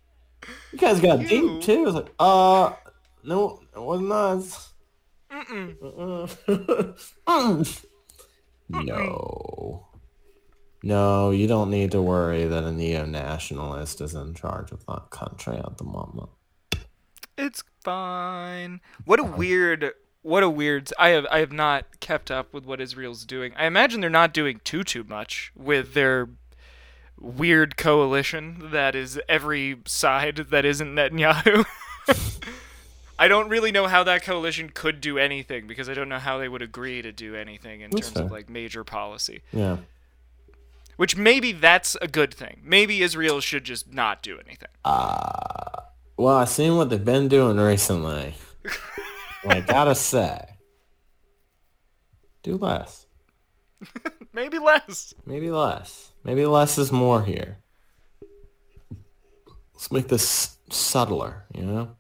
You 0.72 0.78
guys 0.78 1.00
got 1.00 1.20
deep 1.20 1.60
too. 1.62 1.82
I 1.82 1.84
was 1.84 1.94
like, 1.94 2.12
uh, 2.18 2.72
no, 3.24 3.60
it 3.74 3.80
wasn't 3.80 4.12
us. 4.12 4.72
Uh-uh. 5.30 6.26
Mm. 7.26 7.84
no. 8.86 9.86
No, 10.82 11.30
you 11.30 11.46
don't 11.46 11.70
need 11.70 11.90
to 11.90 12.00
worry 12.00 12.46
that 12.46 12.64
a 12.64 12.72
neo-nationalist 12.72 14.00
is 14.00 14.14
in 14.14 14.34
charge 14.34 14.72
of 14.72 14.86
that 14.86 15.10
country 15.10 15.56
at 15.56 15.76
the 15.76 15.84
moment. 15.84 16.30
It's 17.36 17.62
fine. 17.82 18.80
What 19.04 19.18
a 19.18 19.24
weird 19.24 19.92
what 20.22 20.42
a 20.42 20.50
weird 20.50 20.90
I 20.98 21.10
have 21.10 21.26
I 21.30 21.38
have 21.38 21.52
not 21.52 22.00
kept 22.00 22.30
up 22.30 22.52
with 22.52 22.64
what 22.66 22.80
Israel's 22.80 23.24
doing. 23.24 23.52
I 23.56 23.66
imagine 23.66 24.00
they're 24.00 24.10
not 24.10 24.34
doing 24.34 24.60
too 24.64 24.84
too 24.84 25.04
much 25.04 25.52
with 25.56 25.94
their 25.94 26.28
weird 27.20 27.76
coalition 27.76 28.70
that 28.72 28.94
is 28.94 29.20
every 29.28 29.78
side 29.86 30.36
that 30.50 30.64
isn't 30.64 30.94
Netanyahu. 30.94 31.64
I 33.18 33.28
don't 33.28 33.50
really 33.50 33.70
know 33.70 33.86
how 33.86 34.02
that 34.04 34.22
coalition 34.22 34.70
could 34.72 35.02
do 35.02 35.18
anything 35.18 35.66
because 35.66 35.90
I 35.90 35.94
don't 35.94 36.08
know 36.08 36.18
how 36.18 36.38
they 36.38 36.48
would 36.48 36.62
agree 36.62 37.02
to 37.02 37.12
do 37.12 37.34
anything 37.36 37.82
in 37.82 37.90
That's 37.90 38.10
terms 38.10 38.26
of 38.26 38.32
like 38.32 38.48
major 38.48 38.82
policy. 38.82 39.42
Yeah. 39.52 39.76
Which 40.96 41.16
maybe 41.16 41.52
that's 41.52 41.96
a 42.00 42.08
good 42.08 42.32
thing. 42.32 42.60
Maybe 42.64 43.02
Israel 43.02 43.40
should 43.40 43.64
just 43.64 43.92
not 43.92 44.22
do 44.22 44.38
anything. 44.38 44.68
Uh, 44.84 45.82
well, 46.16 46.36
I 46.36 46.46
seen 46.46 46.76
what 46.76 46.88
they've 46.88 47.04
been 47.04 47.28
doing 47.28 47.58
recently. 47.58 48.34
I 49.48 49.60
gotta 49.60 49.94
say, 49.94 50.56
do 52.42 52.56
less. 52.56 53.06
Maybe 54.32 54.58
less. 54.58 55.14
Maybe 55.26 55.50
less. 55.50 56.09
Maybe 56.24 56.44
less 56.46 56.78
is 56.78 56.92
more 56.92 57.22
here. 57.24 57.58
Let's 59.74 59.90
make 59.90 60.08
this 60.08 60.56
subtler, 60.70 61.44
you 61.54 61.62
know? 61.62 61.96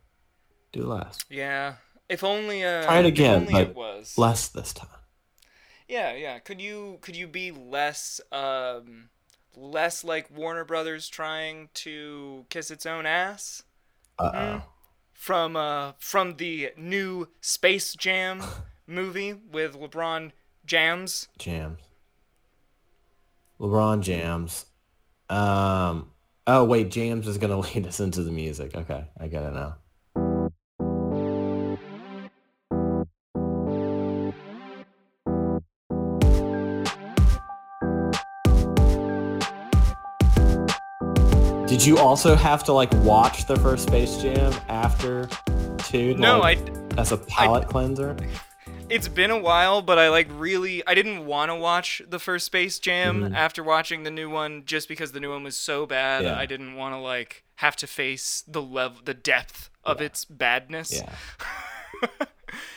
Do 0.72 0.82
less. 0.84 1.18
Yeah. 1.30 1.74
If 2.08 2.22
only 2.24 2.62
uh 2.64 2.84
Try 2.84 2.98
it 3.00 3.06
again, 3.06 3.48
but 3.50 3.62
it 3.62 3.74
was. 3.74 4.16
less 4.18 4.48
this 4.48 4.72
time. 4.72 4.88
Yeah, 5.88 6.14
yeah. 6.14 6.38
Could 6.38 6.60
you 6.60 6.98
could 7.00 7.16
you 7.16 7.26
be 7.26 7.50
less 7.50 8.20
um 8.30 9.08
less 9.56 10.04
like 10.04 10.30
Warner 10.30 10.64
Brothers 10.64 11.08
trying 11.08 11.70
to 11.74 12.44
kiss 12.50 12.70
its 12.70 12.86
own 12.86 13.06
ass 13.06 13.62
Uh-oh. 14.18 14.62
from 15.14 15.56
uh 15.56 15.92
from 15.98 16.36
the 16.36 16.70
new 16.76 17.28
Space 17.40 17.94
Jam 17.94 18.42
movie 18.86 19.32
with 19.32 19.74
LeBron 19.74 20.32
Jams? 20.66 21.28
Jams. 21.38 21.78
LeBron 23.60 24.00
jams. 24.00 24.64
Um. 25.28 26.10
Oh 26.46 26.64
wait, 26.64 26.90
Jams 26.90 27.28
is 27.28 27.38
gonna 27.38 27.58
lead 27.74 27.86
us 27.86 28.00
into 28.00 28.22
the 28.22 28.32
music. 28.32 28.74
Okay, 28.74 29.04
I 29.18 29.28
get 29.28 29.44
it 29.44 29.52
now. 29.52 29.76
Did 41.66 41.86
you 41.86 41.98
also 41.98 42.34
have 42.34 42.64
to 42.64 42.72
like 42.72 42.92
watch 42.94 43.46
the 43.46 43.56
first 43.56 43.86
Space 43.86 44.16
Jam 44.16 44.52
after 44.68 45.28
two? 45.78 46.14
No, 46.14 46.40
like, 46.40 46.58
I 46.58 47.00
as 47.00 47.12
a 47.12 47.16
palate 47.16 47.68
cleanser. 47.68 48.16
It's 48.90 49.08
been 49.08 49.30
a 49.30 49.38
while, 49.38 49.82
but 49.82 49.98
I 49.98 50.08
like 50.10 50.28
really 50.30 50.82
I 50.86 50.94
didn't 50.94 51.26
want 51.26 51.50
to 51.50 51.54
watch 51.54 52.02
the 52.08 52.18
first 52.18 52.46
Space 52.46 52.78
Jam 52.78 53.22
Mhm. 53.30 53.34
after 53.34 53.62
watching 53.62 54.02
the 54.02 54.10
new 54.10 54.28
one 54.30 54.64
just 54.66 54.88
because 54.88 55.12
the 55.12 55.20
new 55.20 55.30
one 55.30 55.42
was 55.44 55.56
so 55.56 55.86
bad. 55.86 56.24
Yeah. 56.24 56.38
I 56.38 56.46
didn't 56.46 56.74
want 56.74 56.94
to 56.94 56.98
like 56.98 57.44
have 57.56 57.76
to 57.76 57.86
face 57.86 58.42
the 58.46 58.62
level 58.62 59.00
the 59.04 59.14
depth 59.14 59.70
of 59.84 60.00
Yeah. 60.00 60.06
its 60.06 60.24
badness. 60.24 60.92
Yeah. 60.92 62.06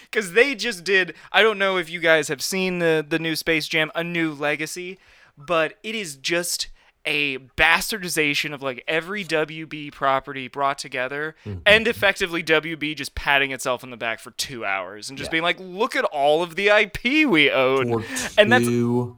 because 0.04 0.34
they 0.34 0.56
just 0.56 0.84
did. 0.84 1.16
I 1.32 1.42
don't 1.42 1.58
know 1.58 1.78
if 1.78 1.90
you 1.90 2.00
guys 2.00 2.28
have 2.28 2.42
seen 2.42 2.80
the 2.80 3.06
the 3.08 3.20
new 3.20 3.36
Space 3.36 3.68
Jam, 3.68 3.92
A 3.96 4.04
New 4.04 4.34
Legacy, 4.34 5.00
but 5.38 5.78
it 5.84 5.96
is 5.96 6.16
just 6.16 6.68
a 7.06 7.38
bastardization 7.58 8.54
of 8.54 8.62
like 8.62 8.84
every 8.88 9.24
WB 9.26 9.92
property 9.92 10.48
brought 10.48 10.78
together, 10.78 11.36
Mm-hmm. 11.46 11.60
and 11.66 11.88
effectively 11.88 12.42
WB 12.44 12.96
just 12.96 13.14
patting 13.16 13.52
itself 13.52 13.84
on 13.84 13.90
the 13.90 13.98
back 13.98 14.20
for 14.20 14.32
two 14.32 14.64
hours 14.66 15.10
and 15.10 15.18
just 15.18 15.28
Yeah. 15.30 15.32
being 15.34 15.44
like, 15.44 15.58
"Look 15.60 15.96
at 15.96 16.06
all 16.06 16.42
of 16.44 16.56
the 16.56 16.70
IP 16.70 17.26
we 17.26 17.52
own," 17.52 18.02
For 18.02 18.04
and 18.40 18.52
that's 18.52 18.66
two 18.66 19.18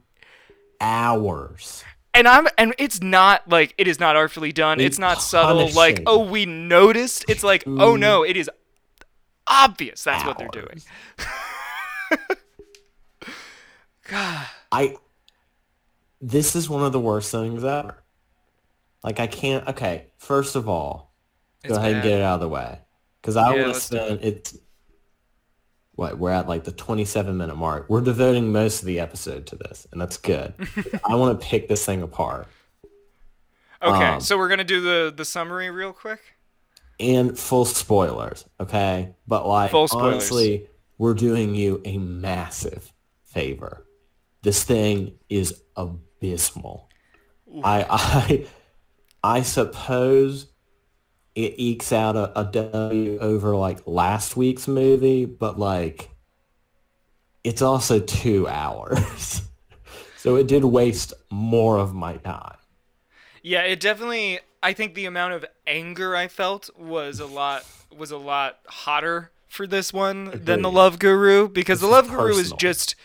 hours. 0.81 1.83
and 2.13 2.27
I'm 2.27 2.47
and 2.57 2.73
it's 2.77 3.01
not 3.01 3.47
like 3.47 3.73
it 3.77 3.87
is 3.87 3.99
not 3.99 4.15
artfully 4.15 4.51
done. 4.51 4.77
They 4.79 4.85
it's 4.85 4.97
not 4.99 5.21
subtle. 5.21 5.69
Like, 5.73 6.01
oh, 6.07 6.25
we 6.25 6.45
noticed. 6.45 7.25
It's 7.27 7.43
like, 7.43 7.63
oh 7.67 7.95
no, 7.95 8.23
it 8.23 8.35
is 8.37 8.49
obvious. 9.47 10.03
That's 10.03 10.25
what 10.25 10.37
they're 10.39 10.47
doing. 10.47 10.81
God. 14.09 14.45
I 14.71 14.95
this 16.25 16.55
is 16.55 16.69
one 16.69 16.83
of 16.83 16.91
the 16.91 16.99
worst 16.99 17.31
things 17.31 17.63
ever. 17.63 18.03
Like 19.03 19.19
I 19.19 19.27
can't 19.27 19.67
okay, 19.69 20.07
first 20.17 20.55
of 20.55 20.67
all, 20.67 21.13
It's 21.63 21.71
go 21.73 21.75
ahead 21.77 21.93
and 21.93 22.03
get 22.03 22.13
it 22.19 22.21
out 22.23 22.35
of 22.35 22.39
the 22.41 22.49
way. 22.49 22.79
Cause 23.21 23.37
I 23.37 23.53
Yeah, 23.55 23.61
wanna 23.61 23.73
let's 23.73 23.83
spend 23.83 24.19
it's 24.23 24.57
what, 25.93 26.17
we're 26.19 26.31
at 26.31 26.47
like 26.47 26.63
the 26.65 26.71
twenty 26.71 27.05
seven 27.05 27.37
minute 27.37 27.55
mark. 27.55 27.85
We're 27.89 28.01
devoting 28.01 28.51
most 28.51 28.81
of 28.81 28.85
the 28.85 28.99
episode 28.99 29.47
to 29.47 29.55
this, 29.55 29.87
and 29.91 30.01
that's 30.01 30.17
good. 30.17 30.53
I 31.05 31.15
wanna 31.15 31.35
pick 31.35 31.67
this 31.69 31.85
thing 31.85 32.01
apart. 32.01 32.47
Okay, 33.81 34.15
Um, 34.15 34.19
so 34.19 34.37
we're 34.37 34.49
gonna 34.49 34.63
do 34.63 34.81
the 34.81 35.13
the 35.15 35.25
summary 35.25 35.69
real 35.69 35.93
quick. 35.93 36.21
And 36.99 37.37
full 37.37 37.65
spoilers, 37.65 38.45
okay? 38.59 39.15
But 39.27 39.47
like 39.47 39.71
Full 39.71 39.89
honestly, 39.91 40.67
we're 40.97 41.13
doing 41.13 41.53
you 41.53 41.81
a 41.85 41.97
massive 41.97 42.91
favor. 43.25 43.85
This 44.43 44.63
thing 44.63 45.13
is 45.29 45.61
abysmal. 46.25 46.89
I 47.63 47.85
I 47.89 48.47
I 49.23 49.41
suppose 49.41 50.47
it 51.35 51.55
ekes 51.57 51.91
out 51.91 52.15
a, 52.15 52.39
a 52.39 52.45
W 52.45 53.17
over 53.19 53.55
like 53.55 53.79
last 53.85 54.37
week's 54.37 54.67
movie, 54.67 55.25
but 55.25 55.59
like 55.59 56.09
it's 57.43 57.61
also 57.61 57.99
two 57.99 58.47
hours. 58.47 59.41
so 60.17 60.35
it 60.35 60.47
did 60.47 60.63
waste 60.65 61.13
more 61.29 61.77
of 61.77 61.93
my 61.93 62.17
time. 62.17 62.57
Yeah, 63.41 63.61
it 63.61 63.79
definitely. 63.79 64.39
I 64.63 64.73
think 64.73 64.95
the 64.95 65.05
amount 65.05 65.33
of 65.33 65.45
anger 65.67 66.15
I 66.15 66.27
felt 66.27 66.69
was 66.77 67.19
a 67.19 67.27
lot 67.27 67.65
was 67.95 68.11
a 68.11 68.17
lot 68.17 68.59
hotter 68.65 69.31
for 69.47 69.67
this 69.67 69.93
one 69.93 70.31
than 70.43 70.61
the 70.63 70.71
Love 70.71 70.99
Guru 70.99 71.47
because 71.47 71.79
the 71.79 71.87
Love 71.87 72.09
Guru 72.09 72.33
is 72.33 72.51
just 72.53 72.95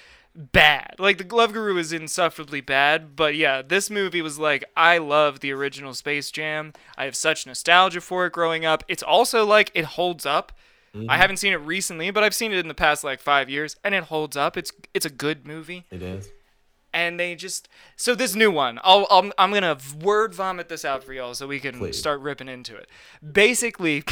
bad. 0.40 0.96
Like 0.98 1.18
the 1.18 1.24
Glove 1.24 1.52
Guru 1.52 1.76
is 1.76 1.92
insufferably 1.92 2.60
bad, 2.60 3.14
but 3.14 3.34
yeah, 3.34 3.62
this 3.62 3.90
movie 3.90 4.22
was 4.22 4.38
like 4.38 4.64
I 4.76 4.98
love 4.98 5.40
the 5.40 5.52
original 5.52 5.94
Space 5.94 6.30
Jam. 6.30 6.72
I 6.96 7.04
have 7.04 7.14
such 7.14 7.46
nostalgia 7.46 8.00
for 8.00 8.26
it 8.26 8.32
growing 8.32 8.64
up. 8.64 8.82
It's 8.88 9.02
also 9.02 9.44
like 9.44 9.70
it 9.74 9.84
holds 9.84 10.24
up. 10.24 10.52
I 10.92 10.98
mm-hmm. 10.98 11.08
haven't 11.10 11.36
seen 11.36 11.52
it 11.52 11.58
recently, 11.58 12.10
but 12.10 12.24
I've 12.24 12.34
seen 12.34 12.52
it 12.52 12.58
in 12.58 12.66
the 12.66 12.74
past 12.74 13.04
like 13.04 13.20
5 13.20 13.48
years 13.48 13.76
and 13.84 13.94
it 13.94 14.04
holds 14.04 14.36
up. 14.36 14.56
It's 14.56 14.72
it's 14.94 15.06
a 15.06 15.10
good 15.10 15.46
movie. 15.46 15.84
It 15.90 16.02
is. 16.02 16.28
And 16.92 17.20
they 17.20 17.36
just 17.36 17.68
so 17.94 18.16
this 18.16 18.34
new 18.34 18.50
one, 18.50 18.80
I'll, 18.82 19.06
I'll 19.10 19.30
I'm 19.38 19.52
gonna 19.52 19.78
word 20.00 20.34
vomit 20.34 20.68
this 20.68 20.84
out 20.84 21.04
for 21.04 21.12
y'all 21.12 21.34
so 21.34 21.46
we 21.46 21.60
can 21.60 21.78
Please. 21.78 21.98
start 21.98 22.20
ripping 22.20 22.48
into 22.48 22.74
it. 22.74 22.88
Basically, 23.32 24.02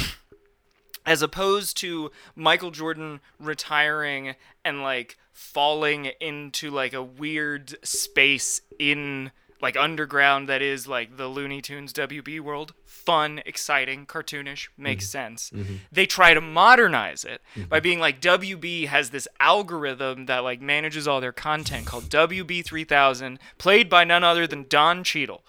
as 1.09 1.23
opposed 1.23 1.77
to 1.79 2.11
Michael 2.37 2.71
Jordan 2.71 3.21
retiring 3.41 4.35
and 4.65 4.83
like 4.83 5.17
falling 5.39 6.07
into 6.21 6.69
like 6.69 6.93
a 6.93 7.03
weird 7.03 7.77
space 7.87 8.61
in 8.77 9.31
like 9.63 9.77
underground 9.77 10.49
that 10.49 10.61
is 10.61 10.89
like 10.89 11.17
the 11.17 11.29
Looney 11.29 11.63
Tunes 11.63 11.93
WB 11.93 12.41
world, 12.41 12.75
fun, 12.85 13.41
exciting, 13.47 14.05
cartoonish, 14.05 14.69
makes 14.77 15.07
mm-hmm. 15.07 15.11
sense. 15.11 15.51
Mm-hmm. 15.51 15.75
They 15.93 16.07
try 16.07 16.35
to 16.35 16.41
modernize 16.41 17.25
it 17.25 17.41
by 17.69 17.79
mm-hmm. 17.79 17.83
being 17.85 18.01
like 18.01 18.21
WB 18.21 18.89
has 18.89 19.11
this 19.11 19.29
algorithm 19.39 20.27
that 20.27 20.39
like 20.41 20.61
manages 20.61 21.07
all 21.07 21.21
their 21.21 21.33
content 21.33 21.87
called 21.87 22.05
WB3000, 22.09 23.39
played 23.59 23.89
by 23.89 24.03
none 24.03 24.25
other 24.25 24.47
than 24.47 24.67
Don 24.69 25.05
Cheadle. 25.05 25.45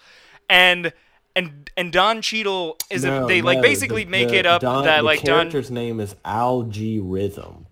And 0.48 0.92
and 1.34 1.68
and 1.76 1.92
Don 1.92 2.22
Cheadle 2.22 2.76
is 2.90 3.02
a, 3.02 3.08
No, 3.08 3.26
they 3.26 3.42
like 3.42 3.60
basically 3.60 4.04
the- 4.04 4.10
make 4.10 4.28
the 4.28 4.36
it 4.36 4.46
up 4.46 4.62
Don, 4.62 4.84
that 4.84 4.98
the 4.98 5.02
like 5.02 5.22
Don 5.22 5.50
character's 5.50 5.70
name 5.70 5.98
is 5.98 6.14
Al-G 6.24 7.00
Rhythm. 7.00 7.66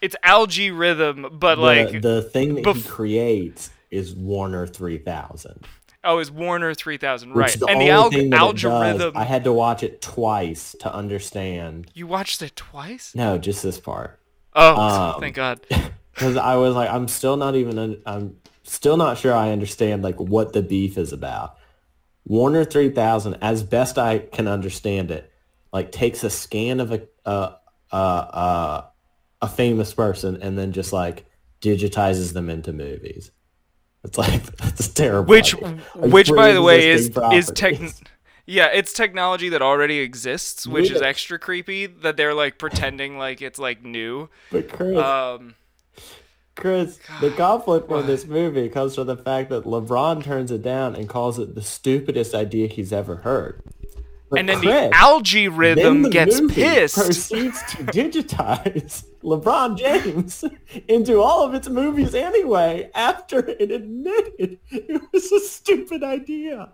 It's 0.00 0.16
algae 0.22 0.70
rhythm, 0.70 1.26
but 1.32 1.56
The, 1.56 1.60
like 1.62 2.02
the 2.02 2.22
thing 2.22 2.54
that 2.56 2.76
he 2.76 2.82
creates 2.82 3.70
is 3.90 4.14
Warner 4.14 4.66
3000. 4.66 5.66
oh, 6.04 6.18
is 6.18 6.30
Warner 6.30 6.74
three 6.74 6.96
thousand 6.96 7.32
right? 7.32 7.50
the 7.58 7.66
And 7.66 7.80
the 7.80 7.90
only 7.90 8.16
alg- 8.16 8.20
thing 8.20 8.30
that 8.30 8.36
it 8.36 8.64
algorithm. 8.64 9.16
I 9.16 9.24
had 9.24 9.44
to 9.44 9.52
watch 9.52 9.82
it 9.82 10.00
twice 10.00 10.74
to 10.80 10.92
understand. 10.92 11.90
you 11.94 12.06
watched 12.06 12.40
it 12.42 12.54
twice? 12.56 13.14
No, 13.14 13.38
just 13.38 13.62
this 13.62 13.80
part. 13.80 14.18
Oh, 14.54 14.76
Um, 15.14 15.20
thank 15.20 15.34
God. 15.36 15.60
Because 16.12 16.36
I 16.36 16.56
was 16.56 16.74
like, 16.74 16.90
I'm 16.90 17.06
still 17.06 17.36
not 17.36 17.54
even, 17.54 18.02
I'm 18.04 18.38
still 18.64 18.96
not 18.96 19.18
sure 19.18 19.32
I 19.32 19.52
understand 19.52 20.02
like 20.02 20.18
what 20.18 20.52
the 20.52 20.62
beef 20.62 20.98
is 20.98 21.12
about. 21.12 21.56
Warner 22.26 22.64
3000, 22.64 23.34
as 23.40 23.62
best 23.62 23.98
I 23.98 24.18
can 24.18 24.48
understand 24.48 25.12
it, 25.12 25.32
like 25.72 25.92
takes 25.92 26.24
a 26.24 26.30
scan 26.30 26.80
of 26.80 26.90
a 26.90 27.02
uh, 27.24 27.52
uh, 27.92 27.94
uh, 27.94 28.84
a 29.40 29.48
famous 29.48 29.94
person 29.94 30.42
and 30.42 30.58
then 30.58 30.72
just 30.72 30.92
like 30.92 31.26
digitizes 31.60 32.32
them 32.32 32.48
into 32.50 32.72
movies. 32.72 33.30
It's 34.04 34.18
like 34.18 34.42
that's 34.56 34.88
terrible. 34.88 35.28
Which. 35.28 35.54
Like, 35.60 35.80
which 35.94 36.30
by 36.32 36.52
the 36.52 36.62
way, 36.62 36.90
is 36.90 37.10
pre-existing 37.10 37.84
is 37.84 37.94
tech. 37.98 38.08
Yeah, 38.50 38.68
it's 38.72 38.94
technology 38.94 39.50
that 39.50 39.60
already 39.60 39.98
exists, 39.98 40.66
which 40.66 40.90
is 40.90 41.02
extra 41.02 41.38
creepy. 41.38 41.84
That 41.84 42.16
they're 42.16 42.32
like 42.32 42.56
pretending 42.56 43.18
like 43.18 43.42
it's 43.42 43.58
like 43.58 43.84
new. 43.84 44.30
But 44.50 44.70
Chris, 44.70 44.96
Um, 44.96 45.54
Chris, 46.56 46.98
the 47.20 47.30
conflict 47.30 47.88
from 47.88 48.06
this 48.06 48.24
movie 48.24 48.70
comes 48.70 48.94
from 48.94 49.06
the 49.06 49.18
fact 49.18 49.50
that 49.50 49.64
LeBron 49.64 50.24
turns 50.24 50.50
it 50.50 50.62
down 50.62 50.96
and 50.96 51.10
calls 51.10 51.38
it 51.38 51.54
the 51.54 51.60
stupidest 51.60 52.34
idea 52.34 52.68
he's 52.68 52.90
ever 52.90 53.16
heard. 53.16 53.62
But 54.30 54.40
and 54.40 54.48
then 54.48 54.58
Chris, 54.58 54.90
the 54.90 54.90
Al-G 54.94 55.48
Rhythm 55.48 56.02
the 56.02 56.10
gets 56.10 56.40
pissed. 56.52 56.96
proceeds 56.96 57.62
to 57.72 57.78
digitize 57.84 59.04
LeBron 59.22 59.78
James 59.78 60.44
into 60.88 61.20
all 61.20 61.42
of 61.44 61.54
its 61.54 61.68
movies 61.68 62.14
anyway 62.14 62.90
after 62.94 63.38
it 63.38 63.70
admitted 63.70 64.58
it 64.70 65.02
was 65.12 65.32
a 65.32 65.40
stupid 65.40 66.02
idea. 66.02 66.72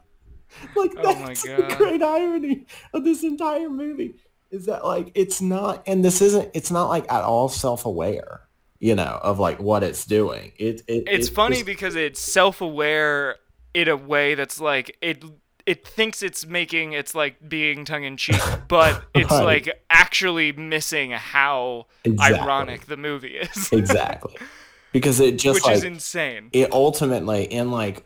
Like 0.76 0.92
Oh 0.98 1.02
that's 1.14 1.42
the 1.42 1.74
great 1.76 2.02
irony 2.02 2.66
of 2.92 3.04
this 3.04 3.22
entire 3.24 3.70
movie 3.70 4.14
is 4.50 4.66
that 4.66 4.84
like 4.84 5.10
it's 5.14 5.40
not 5.40 5.82
and 5.86 6.04
this 6.04 6.20
isn't 6.22 6.50
it's 6.54 6.70
not 6.70 6.88
like 6.88 7.04
at 7.12 7.22
all 7.24 7.48
self-aware, 7.48 8.40
you 8.78 8.94
know, 8.94 9.18
of 9.22 9.38
like 9.38 9.58
what 9.60 9.82
it's 9.82 10.04
doing. 10.04 10.52
It, 10.56 10.82
it 10.88 11.04
it's 11.08 11.28
it 11.28 11.34
funny 11.34 11.56
just- 11.56 11.66
because 11.66 11.94
it's 11.96 12.20
self-aware 12.20 13.36
in 13.74 13.88
a 13.88 13.96
way 13.96 14.34
that's 14.36 14.60
like 14.60 14.96
it 15.00 15.24
it 15.66 15.86
thinks 15.86 16.22
it's 16.22 16.44
making 16.46 16.92
it's 16.92 17.14
like 17.14 17.36
being 17.48 17.84
tongue-in-cheek 17.84 18.40
but 18.68 19.02
it's 19.14 19.30
Right. 19.30 19.44
like 19.66 19.82
actually 19.90 20.52
missing 20.52 21.10
how 21.12 21.86
Exactly. 22.04 22.38
ironic 22.40 22.86
the 22.86 22.96
movie 22.96 23.36
is 23.36 23.72
exactly. 23.72 24.36
Because 24.92 25.18
it 25.18 25.38
just 25.38 25.54
which 25.56 25.64
like 25.64 25.74
is 25.76 25.82
insane 25.84 26.50
it 26.52 26.70
ultimately 26.72 27.50
and 27.50 27.72
like 27.72 28.04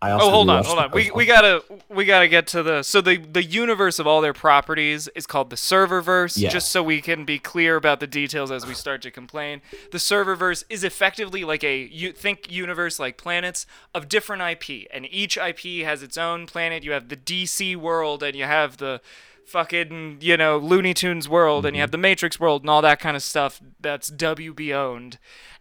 I 0.00 0.10
oh, 0.10 0.14
also 0.14 0.26
oh 0.26 0.30
hold 0.30 0.50
on 0.50 0.64
hold 0.64 0.78
on. 0.78 0.90
we, 0.92 1.10
we 1.10 1.26
gotta 1.26 1.62
we 1.88 2.04
gotta 2.04 2.28
get 2.28 2.46
to 2.48 2.62
the 2.62 2.82
so 2.84 3.00
the 3.00 3.16
the 3.16 3.42
universe 3.42 3.98
of 3.98 4.06
all 4.06 4.20
their 4.20 4.32
properties 4.32 5.08
is 5.08 5.26
called 5.26 5.50
the 5.50 5.56
serververse 5.56 6.38
Yeah. 6.38 6.50
just 6.50 6.70
so 6.70 6.84
we 6.84 7.00
can 7.00 7.24
be 7.24 7.40
clear 7.40 7.74
about 7.74 7.98
the 7.98 8.06
details 8.06 8.52
as 8.52 8.64
we 8.64 8.74
start 8.74 9.02
to 9.02 9.10
complain. 9.10 9.60
The 9.90 9.98
serververse 9.98 10.62
is 10.70 10.84
effectively 10.84 11.42
like 11.44 11.64
a 11.64 11.82
you 11.86 12.12
think 12.12 12.50
universe 12.50 13.00
like 13.00 13.16
planets 13.16 13.66
of 13.92 14.08
different 14.08 14.42
ip 14.42 14.86
and 14.92 15.06
each 15.10 15.36
ip 15.36 15.60
has 15.84 16.02
its 16.04 16.16
own 16.16 16.46
planet. 16.46 16.84
You 16.84 16.92
have 16.92 17.08
the 17.08 17.16
dc 17.16 17.74
world 17.76 18.22
and 18.22 18.36
you 18.36 18.44
have 18.44 18.76
the 18.76 19.00
fucking 19.48 20.18
you 20.20 20.36
know 20.36 20.58
looney 20.58 20.92
tunes 20.94 21.28
world 21.28 21.64
and 21.64 21.74
you 21.74 21.80
mhm. 21.80 21.82
have 21.82 21.90
the 21.90 21.98
matrix 21.98 22.38
world 22.38 22.62
and 22.62 22.70
all 22.70 22.82
that 22.82 23.00
kind 23.00 23.16
of 23.16 23.22
stuff 23.22 23.60
that's 23.80 24.10
wb 24.10 24.74
owned 24.74 25.18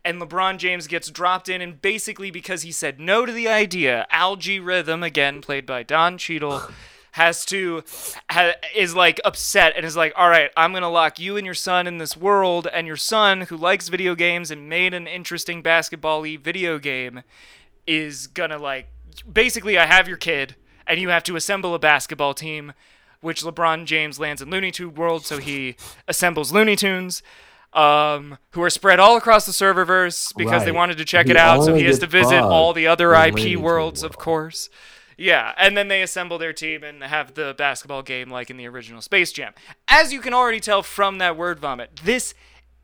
and 0.08 0.22
LeBron 0.22 0.58
James 0.58 0.88
gets 0.88 1.12
dropped 1.12 1.50
in, 1.50 1.62
and 1.62 1.82
basically 1.82 2.32
because 2.32 2.62
he 2.62 2.72
said 2.72 2.98
no 2.98 3.26
to 3.26 3.32
the 3.34 3.50
idea, 3.50 4.08
Al-G 4.10 4.58
Rhythm, 4.58 5.04
again 5.04 5.42
played 5.42 5.66
by 5.66 5.84
Don 5.84 6.18
Cheadle, 6.18 6.62
has 7.12 7.44
to 7.46 7.84
ha, 8.30 8.54
is 8.74 8.96
like 8.96 9.20
upset 9.26 9.74
and 9.76 9.86
is 9.86 9.98
like, 9.98 10.14
all 10.16 10.30
right, 10.30 10.50
I'm 10.56 10.72
gonna 10.72 10.90
lock 10.90 11.20
you 11.20 11.36
and 11.36 11.46
your 11.46 11.54
son 11.54 11.88
in 11.88 11.98
this 11.98 12.16
world, 12.16 12.70
and 12.72 12.88
your 12.88 12.96
son, 12.96 13.42
who 13.42 13.58
likes 13.58 13.90
video 13.90 14.16
games 14.16 14.50
and 14.50 14.70
made 14.70 14.94
an 14.94 15.08
interesting 15.08 15.62
basketball-y 15.62 16.38
video 16.42 16.80
game, 16.80 17.24
is 17.86 18.28
gonna 18.28 18.58
like, 18.58 18.88
basically, 19.30 19.78
I 19.78 19.88
have 19.88 20.08
your 20.08 20.16
kid, 20.16 20.56
and 20.88 21.02
you 21.02 21.10
have 21.10 21.24
to 21.24 21.36
assemble 21.36 21.76
a 21.76 21.80
basketball 21.80 22.34
team. 22.34 22.72
Which 23.28 23.44
LeBron 23.44 23.84
James 23.84 24.20
lands 24.20 24.42
in 24.42 24.50
Looney 24.50 24.72
Tune 24.72 24.96
World, 24.96 25.26
so 25.26 25.38
he 25.38 25.76
assembles 26.08 26.54
Looney 26.54 26.78
Tunes 26.78 27.22
um, 27.74 28.38
who 28.52 28.64
are 28.64 28.70
spread 28.70 29.00
all 29.00 29.18
across 29.18 29.46
the 29.46 29.52
serververse 29.52 30.36
because 30.38 30.64
they 30.64 30.72
wanted 30.72 30.98
to 30.98 31.06
check 31.06 31.26
He 31.26 31.32
it 31.32 31.38
out. 31.38 31.64
So 31.64 31.76
he 31.76 31.84
has 31.84 32.00
to 32.00 32.08
visit 32.08 32.42
all 32.42 32.72
the 32.74 32.88
other 32.88 33.14
IP 33.14 33.36
Looney 33.36 33.56
worlds, 33.58 34.02
of 34.02 34.18
course. 34.18 34.70
Yeah, 35.18 35.54
and 35.58 35.76
then 35.76 35.88
they 35.88 36.02
assemble 36.02 36.38
their 36.38 36.54
team 36.54 36.84
and 36.84 37.04
have 37.04 37.34
the 37.34 37.56
basketball 37.58 38.04
game 38.04 38.30
like 38.30 38.50
in 38.50 38.58
the 38.58 38.68
original 38.68 39.02
Space 39.02 39.32
Jam. 39.32 39.54
As 39.88 40.14
you 40.14 40.22
can 40.22 40.34
already 40.34 40.60
tell 40.60 40.84
from 40.84 41.18
that 41.18 41.36
word 41.36 41.60
vomit, 41.60 42.00
this 42.04 42.34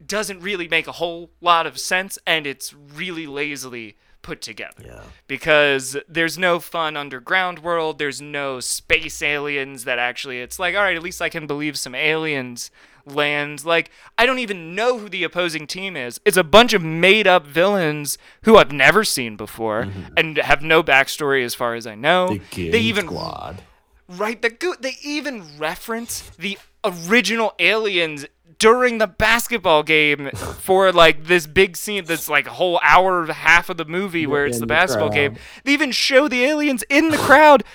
doesn't 0.06 0.41
really 0.41 0.67
make 0.67 0.88
a 0.88 0.93
whole 0.93 1.29
lot 1.39 1.65
of 1.65 1.79
sense 1.79 2.19
and 2.27 2.45
it's 2.45 2.73
really 2.73 3.25
lazily 3.25 3.95
put 4.23 4.41
together. 4.41 4.83
Yeah. 4.83 5.03
because 5.27 5.95
there's 6.07 6.38
no 6.38 6.59
fun 6.59 6.97
underground 6.97 7.59
world. 7.59 7.99
There's 7.99 8.21
no 8.21 8.59
space 8.59 9.21
aliens 9.21 9.83
that 9.83 9.99
actually 9.99 10.39
it's 10.39 10.57
like 10.57 10.75
all 10.75 10.81
right 10.81 10.95
at 10.95 11.03
least 11.03 11.21
i 11.21 11.29
can 11.29 11.45
believe 11.45 11.77
some 11.77 11.93
aliens 11.93 12.71
land. 13.05 13.63
Like 13.63 13.91
i 14.17 14.25
don't 14.25 14.39
even 14.39 14.73
know 14.73 14.97
who 14.97 15.09
the 15.09 15.23
opposing 15.23 15.67
team 15.67 15.95
is. 15.95 16.19
It's 16.25 16.38
a 16.38 16.43
bunch 16.43 16.73
of 16.73 16.81
made 16.81 17.27
up 17.27 17.45
villains 17.45 18.17
who 18.43 18.57
i've 18.57 18.71
never 18.71 19.03
seen 19.03 19.36
before 19.36 19.83
mm-hmm. 19.83 20.13
and 20.17 20.38
have 20.38 20.63
no 20.63 20.81
backstory 20.81 21.43
as 21.45 21.53
far 21.53 21.75
as 21.75 21.86
i 21.86 21.93
know. 21.93 22.39
The 22.51 22.71
they 22.71 22.79
even 22.79 23.05
Squad. 23.05 23.62
Right, 24.07 24.41
the 24.41 24.49
go- 24.49 24.75
they 24.79 24.97
even 25.01 25.57
reference 25.57 26.29
the 26.38 26.57
original 26.83 27.53
aliens 27.59 28.25
during 28.63 28.97
the 28.97 29.08
basketball 29.08 29.84
game 29.84 30.30
for 30.32 30.93
like 30.93 31.26
this 31.26 31.45
big 31.47 31.76
scene 31.76 32.06
that's 32.06 32.30
like 32.30 32.47
a 32.47 32.52
whole 32.52 32.80
hour 32.82 33.26
half 33.26 33.69
of 33.69 33.76
the 33.76 33.84
movie 33.84 34.26
where 34.26 34.45
it's 34.45 34.56
the 34.56 34.62
the 34.62 34.67
basketball 34.67 35.10
crowd. 35.10 35.34
game. 35.34 35.38
They 35.65 35.73
even 35.73 35.91
show 35.91 36.30
the 36.30 36.45
aliens 36.45 36.82
in 36.89 37.10
the 37.10 37.17
crowd 37.17 37.65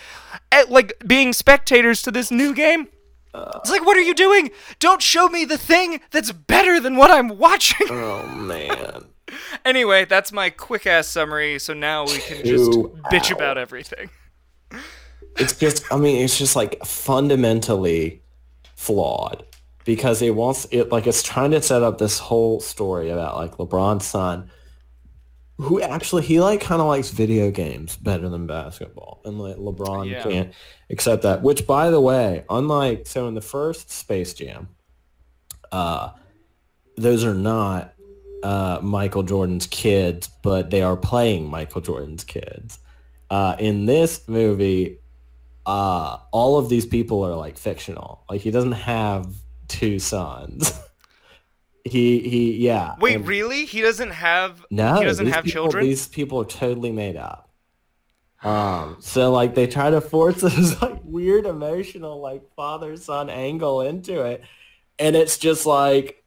at 0.50 0.70
like 0.70 0.94
being 1.06 1.34
spectators 1.34 2.00
to 2.02 2.10
this 2.10 2.30
new 2.30 2.54
game. 2.54 2.88
It's 3.34 3.70
like, 3.70 3.84
what 3.84 3.98
are 3.98 4.02
you 4.02 4.14
doing? 4.14 4.50
Don't 4.78 5.02
show 5.02 5.28
me 5.28 5.44
the 5.44 5.58
thing 5.58 6.00
that's 6.10 6.32
better 6.32 6.80
than 6.80 6.96
what 6.96 7.10
I'm 7.10 7.36
watching. 7.36 7.86
Oh 7.90 8.26
man. 8.26 9.08
anyway, 9.66 10.06
that's 10.06 10.32
my 10.32 10.48
quick 10.48 10.86
ass 10.86 11.06
summary. 11.06 11.58
So 11.58 11.74
now 11.74 12.06
we 12.06 12.16
can 12.16 12.46
just 12.46 12.70
bitch 13.12 13.30
about 13.30 13.58
everything. 13.58 14.08
it's 15.36 15.54
just 15.54 15.84
i 15.92 15.96
mean 15.96 16.24
it's 16.24 16.38
just 16.38 16.56
like 16.56 16.82
fundamentally 16.84 18.22
flawed 18.74 19.44
because 19.88 20.20
it 20.20 20.34
wants 20.34 20.66
it 20.70 20.92
like 20.92 21.06
it's 21.06 21.22
trying 21.22 21.50
to 21.50 21.62
set 21.62 21.82
up 21.82 21.96
this 21.96 22.18
whole 22.18 22.60
story 22.60 23.08
about 23.08 23.36
like 23.36 23.56
lebron's 23.56 24.04
son 24.04 24.50
who 25.56 25.80
actually 25.80 26.22
he 26.22 26.38
like 26.40 26.60
kind 26.60 26.82
of 26.82 26.86
likes 26.86 27.08
video 27.08 27.50
games 27.50 27.96
better 27.96 28.28
than 28.28 28.46
basketball 28.46 29.22
and 29.24 29.40
like 29.40 29.56
lebron 29.56 30.06
Yeah. 30.10 30.22
can't 30.22 30.52
accept 30.90 31.22
that 31.22 31.42
which 31.42 31.66
by 31.66 31.90
the 31.90 32.02
way 32.02 32.44
unlike 32.50 33.06
so 33.06 33.28
in 33.28 33.34
the 33.34 33.40
first 33.40 33.90
space 33.90 34.34
jam 34.34 34.68
uh 35.72 36.10
those 36.98 37.24
are 37.24 37.34
not 37.34 37.94
uh, 38.42 38.78
Michael 38.82 39.22
Jordan's 39.24 39.66
kids, 39.66 40.28
but 40.42 40.70
they 40.70 40.82
are 40.82 40.96
playing 40.96 41.48
Michael 41.48 41.80
Jordan's 41.80 42.22
kids. 42.22 42.78
Uh, 43.30 43.56
in 43.58 43.86
this 43.86 44.28
movie, 44.28 44.98
uh, 45.66 46.18
all 46.30 46.56
of 46.58 46.68
these 46.68 46.86
people 46.86 47.24
are 47.24 47.34
like 47.34 47.56
fictional. 47.58 48.22
Like 48.30 48.40
he 48.40 48.50
doesn't 48.52 48.72
have 48.72 49.26
two 49.68 49.98
sons. 49.98 50.72
he 51.84 52.20
he 52.20 52.52
yeah. 52.56 52.94
Wait, 53.00 53.16
and- 53.16 53.28
really? 53.28 53.64
He 53.64 53.80
doesn't 53.80 54.10
have 54.10 54.64
no, 54.70 54.96
he 54.96 55.04
doesn't 55.04 55.26
have 55.26 55.44
people- 55.44 55.52
children? 55.64 55.84
These 55.84 56.08
people 56.08 56.40
are 56.42 56.46
totally 56.46 56.92
made 56.92 57.16
up. 57.16 57.44
Um, 58.42 58.98
so 59.00 59.32
like 59.32 59.54
they 59.54 59.66
try 59.66 59.90
to 59.90 60.00
force 60.00 60.40
this 60.42 60.80
like 60.80 61.00
weird 61.02 61.46
emotional 61.46 62.20
like 62.20 62.42
father 62.54 62.96
son 62.96 63.30
angle 63.30 63.80
into 63.82 64.22
it, 64.22 64.42
and 64.98 65.16
it's 65.16 65.38
just 65.38 65.66
like 65.66 66.22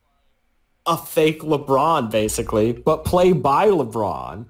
a 0.86 0.98
fake 0.98 1.42
LeBron 1.42 2.10
basically, 2.12 2.74
but 2.74 3.06
played 3.06 3.42
by 3.44 3.68
LeBron. 3.68 4.48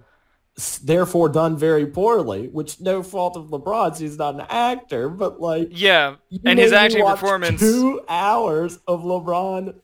Therefore, 0.84 1.30
done 1.30 1.58
very 1.58 1.86
poorly, 1.86 2.48
which 2.48 2.80
no 2.82 3.04
fault 3.04 3.38
of 3.38 3.48
LeBron's. 3.48 4.00
He's 4.00 4.18
not 4.18 4.36
an 4.36 4.46
actor, 4.50 5.10
but 5.10 5.40
like 5.42 5.70
Yeah, 5.72 6.16
and 6.46 6.60
his 6.60 6.72
acting 6.72 7.06
performance 7.06 7.60
Two 7.60 8.02
hours 8.08 8.80
of 8.88 9.04
LeBron 9.04 9.76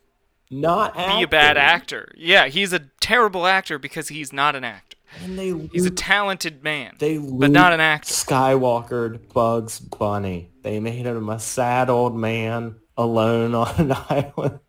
not 0.50 0.96
be 0.96 1.24
a 1.24 1.28
bad 1.28 1.58
actor. 1.58 2.12
Yeah, 2.16 2.48
he's 2.48 2.74
a 2.74 2.80
terrible 3.00 3.46
actor 3.46 3.80
because 3.80 4.08
he's 4.08 4.32
not 4.32 4.56
an 4.56 4.64
actor. 4.64 4.98
And 5.24 5.38
they 5.38 5.54
He's 5.72 5.86
a 5.86 5.92
talented 5.92 6.64
man, 6.64 6.96
They 7.00 7.18
but 7.18 7.52
not 7.52 7.74
an 7.74 7.80
actor. 7.80 8.14
Skywalker 8.14 9.20
Bugs 9.34 9.80
Bunny. 9.80 10.52
They 10.64 10.80
made 10.80 11.06
him 11.06 11.30
a 11.30 11.40
sad 11.40 11.90
old 11.90 12.16
man 12.16 12.76
alone 12.96 13.56
on 13.56 13.76
an 13.78 13.94
island. 14.10 14.60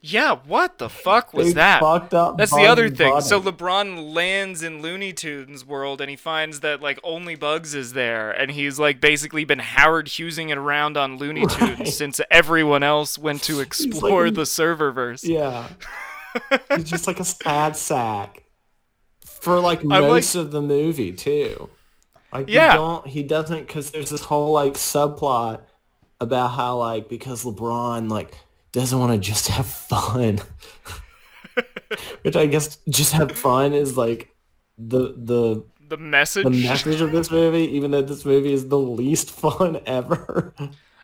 Yeah, 0.00 0.36
what 0.46 0.78
the 0.78 0.88
fuck 0.88 1.34
was 1.34 1.48
They 1.48 1.52
that? 1.54 1.80
fucked 1.80 2.14
up 2.14 2.38
That's 2.38 2.54
the 2.54 2.66
other 2.66 2.88
thing. 2.88 3.20
So 3.20 3.40
LeBron 3.40 4.14
lands 4.14 4.62
in 4.62 4.80
Looney 4.80 5.12
Tunes 5.12 5.64
world 5.66 6.00
and 6.00 6.08
he 6.08 6.14
finds 6.14 6.60
that 6.60 6.80
like 6.80 7.00
only 7.02 7.34
Bugs 7.34 7.74
is 7.74 7.94
there 7.94 8.30
and 8.30 8.50
he's 8.52 8.78
like 8.78 9.00
basically 9.00 9.44
been 9.44 9.58
Howard 9.58 10.06
Hughesing 10.06 10.50
it 10.50 10.56
around 10.58 10.96
on 10.96 11.18
Looney 11.18 11.46
Tunes 11.48 11.78
Right. 11.80 11.88
since 11.88 12.20
everyone 12.30 12.82
else 12.84 13.18
went 13.18 13.42
to 13.42 13.60
explore 13.60 14.26
like- 14.26 14.34
the 14.34 14.42
serververse. 14.42 15.24
yeah, 15.24 15.68
he's 16.76 16.84
just 16.88 17.06
like 17.08 17.18
a 17.18 17.24
sad 17.24 17.76
sack 17.76 18.44
for 19.24 19.58
like 19.58 19.80
I 19.80 19.98
like- 19.98 20.02
most 20.02 20.34
of 20.36 20.50
the 20.52 20.62
movie 20.62 21.12
too. 21.12 21.68
Like 22.32 22.46
Yeah. 22.48 22.74
don't 22.74 23.06
he 23.06 23.22
doesn't 23.22 23.66
because 23.66 23.90
there's 23.90 24.10
this 24.10 24.22
whole 24.22 24.52
like 24.52 24.74
subplot 24.74 25.62
about 26.20 26.48
how 26.48 26.76
like 26.78 27.08
because 27.08 27.42
LeBron 27.44 28.10
like 28.10 28.34
doesn't 28.72 28.98
want 28.98 29.12
to 29.12 29.18
just 29.18 29.48
have 29.48 29.66
fun, 29.66 30.40
which 32.22 32.36
I 32.36 32.46
guess 32.46 32.78
just 32.88 33.12
have 33.12 33.32
fun 33.32 33.72
is 33.72 33.96
like 33.96 34.34
the 34.76 35.14
the 35.16 35.64
The 35.88 35.96
message. 35.96 36.44
the 36.44 36.50
message 36.50 37.00
of 37.00 37.12
this 37.12 37.30
movie, 37.30 37.64
even 37.76 37.90
though 37.90 38.02
this 38.02 38.24
movie 38.24 38.52
is 38.52 38.68
the 38.68 38.78
least 38.78 39.30
fun 39.30 39.80
ever. 39.86 40.54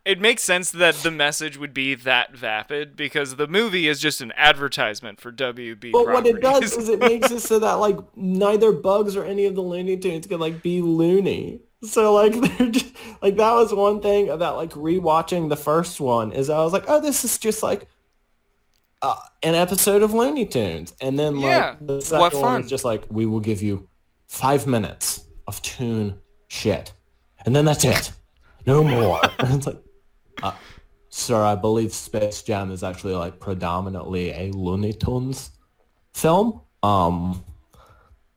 It 0.04 0.20
makes 0.20 0.42
sense 0.42 0.70
that 0.72 0.96
the 0.96 1.10
message 1.10 1.56
would 1.56 1.72
be 1.72 1.94
that 1.94 2.36
vapid 2.36 2.94
because 2.94 3.36
the 3.36 3.46
movie 3.46 3.88
is 3.88 3.98
just 4.00 4.20
an 4.20 4.32
advertisement 4.36 5.18
for 5.18 5.32
WB 5.32 5.92
But 5.92 6.08
what 6.08 6.26
it 6.26 6.42
does 6.42 6.76
is 6.76 6.90
it 6.90 6.98
makes 6.98 7.30
it 7.30 7.40
so 7.40 7.58
that 7.58 7.74
like 7.74 7.96
neither 8.14 8.70
Bugs 8.70 9.16
or 9.16 9.24
any 9.24 9.46
of 9.46 9.54
the 9.54 9.62
Looney 9.62 9.96
Tunes 9.96 10.26
can 10.26 10.38
like 10.40 10.62
be 10.62 10.82
loony. 10.82 11.60
So 11.86 12.14
like 12.14 12.32
they're 12.58 12.70
just 12.70 12.94
like 13.22 13.36
that 13.36 13.52
was 13.52 13.72
one 13.72 14.00
thing 14.00 14.28
about 14.28 14.56
like 14.56 14.70
rewatching 14.70 15.48
the 15.48 15.56
first 15.56 16.00
one 16.00 16.32
is 16.32 16.50
I 16.50 16.58
was 16.58 16.72
like, 16.72 16.84
oh, 16.88 17.00
this 17.00 17.24
is 17.24 17.38
just 17.38 17.62
like 17.62 17.88
uh, 19.02 19.16
an 19.42 19.54
episode 19.54 20.02
of 20.02 20.14
Looney 20.14 20.46
Tunes, 20.46 20.94
and 21.00 21.18
then 21.18 21.36
like 21.36 21.50
Yeah, 21.50 21.76
the 21.80 22.00
second 22.00 22.40
one 22.40 22.62
is 22.62 22.70
just 22.70 22.84
like 22.84 23.04
we 23.10 23.26
will 23.26 23.40
give 23.40 23.62
you 23.62 23.88
five 24.28 24.66
minutes 24.66 25.24
of 25.46 25.60
tune 25.62 26.18
shit, 26.48 26.92
and 27.44 27.54
then 27.54 27.66
that's 27.66 27.84
it, 27.84 28.12
no 28.66 28.82
more. 28.82 29.20
and 29.38 29.54
it's 29.54 29.66
like, 29.66 29.82
uh, 30.42 30.52
sir, 31.10 31.42
I 31.42 31.54
believe 31.54 31.92
Space 31.92 32.42
Jam 32.42 32.70
is 32.70 32.82
actually 32.82 33.14
like 33.14 33.38
predominantly 33.40 34.30
a 34.30 34.50
Looney 34.52 34.94
Tunes 34.94 35.50
film. 36.14 36.62
Um, 36.82 37.44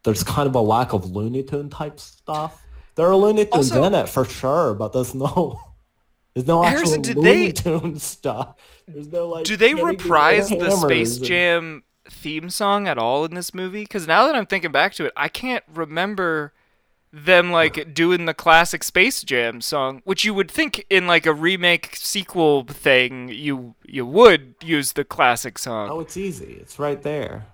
there's 0.03 0.23
kind 0.23 0.47
of 0.47 0.55
a 0.55 0.61
lack 0.61 0.91
of 0.91 1.11
Looney 1.11 1.43
Tune 1.43 1.69
type 1.69 1.99
stuff. 1.99 2.61
There 2.97 3.07
are 3.07 3.15
Looney 3.15 3.45
Tunes 3.45 3.71
Also- 3.71 3.83
in 3.85 3.93
it 3.93 4.09
for 4.09 4.25
sure, 4.25 4.73
but 4.73 4.91
there's 4.91 5.15
no 5.15 5.59
there's 6.33 6.45
no 6.47 6.63
actual 6.63 6.77
Harrison, 6.79 7.01
did 7.03 7.15
Looney 7.15 7.45
they- 7.47 7.51
Tune 7.53 7.99
stuff. 7.99 8.55
There's 8.87 9.07
no 9.11 9.27
like. 9.29 9.45
Do 9.45 9.55
they 9.55 9.73
reprise 9.73 10.49
the 10.49 10.69
Space 10.71 10.81
hammers 10.81 11.17
and- 11.17 11.25
Jam 11.25 11.83
theme 12.09 12.49
song 12.49 12.87
at 12.87 12.97
all 12.97 13.23
in 13.25 13.33
this 13.35 13.53
movie? 13.53 13.83
Because 13.83 14.07
now 14.07 14.25
that 14.27 14.35
I'm 14.35 14.45
thinking 14.45 14.71
back 14.71 14.93
to 14.95 15.05
it, 15.05 15.13
I 15.15 15.27
can't 15.29 15.63
remember 15.73 16.53
them 17.13 17.51
like 17.51 17.93
doing 17.93 18.25
the 18.25 18.33
classic 18.33 18.83
Space 18.83 19.23
Jam 19.23 19.61
song, 19.61 20.01
which 20.03 20.25
you 20.25 20.33
would 20.33 20.51
think 20.51 20.85
in 20.89 21.07
like 21.07 21.25
a 21.25 21.33
remake 21.33 21.95
sequel 21.95 22.63
thing 22.65 23.29
you 23.29 23.75
you 23.85 24.05
would 24.05 24.55
use 24.61 24.93
the 24.93 25.03
classic 25.03 25.57
song. 25.57 25.89
Oh, 25.89 25.99
it's 26.01 26.17
easy. 26.17 26.57
It's 26.59 26.77
right 26.79 27.01
there. 27.01 27.45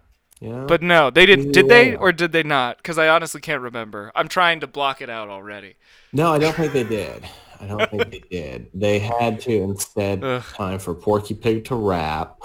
But 0.44 0.82
no, 0.82 1.10
they 1.10 1.26
didn't. 1.26 1.52
Did 1.52 1.68
they 1.70 1.96
or 1.96 2.12
did 2.12 2.32
they 2.32 2.44
not? 2.44 2.78
Because 2.78 2.98
I 2.98 3.08
honestly 3.08 3.42
can't 3.42 3.62
remember. 3.62 4.12
I'm 4.16 4.28
trying 4.28 4.60
to 4.62 4.68
block 4.68 5.02
it 5.02 5.10
out 5.10 5.30
already. 5.30 5.76
no, 6.12 6.34
I 6.34 6.40
don't 6.40 6.56
think 6.56 6.74
they 6.74 6.84
did. 6.84 7.24
I 7.60 7.66
don't 7.68 7.90
think 7.90 8.12
they 8.12 8.20
did. 8.30 8.70
They 8.74 9.00
had 9.00 9.40
to 9.42 9.52
instead 9.52 10.24
Ugh. 10.24 10.44
time 10.54 10.80
for 10.80 10.94
Porky 10.94 11.34
Pig 11.34 11.64
to 11.66 11.76
rap. 11.76 12.38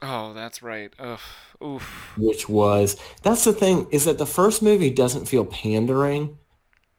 Oh, 0.00 0.32
that's 0.34 0.62
right. 0.62 0.92
Ugh. 0.98 1.18
Oof. 1.64 2.12
which 2.16 2.48
was 2.48 2.96
that's 3.22 3.44
the 3.44 3.52
thing 3.52 3.86
is 3.92 4.06
that 4.06 4.18
the 4.18 4.26
first 4.26 4.62
movie 4.62 4.90
doesn't 4.90 5.26
feel 5.26 5.44
pandering 5.44 6.38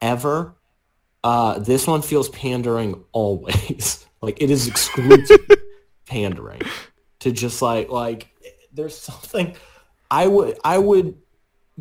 ever. 0.02 0.56
Uh, 1.22 1.60
this 1.60 1.86
one 1.86 2.02
feels 2.02 2.30
pandering 2.30 3.04
always. 3.12 4.06
like 4.22 4.42
it 4.42 4.50
is 4.50 4.68
exclusive 4.68 5.46
pandering 6.06 6.62
to 7.20 7.32
just 7.32 7.62
like 7.62 7.90
like 7.90 8.30
there's 8.72 8.98
something 8.98 9.56
I 10.14 10.28
would 10.28 10.60
I 10.64 10.78
would 10.78 11.16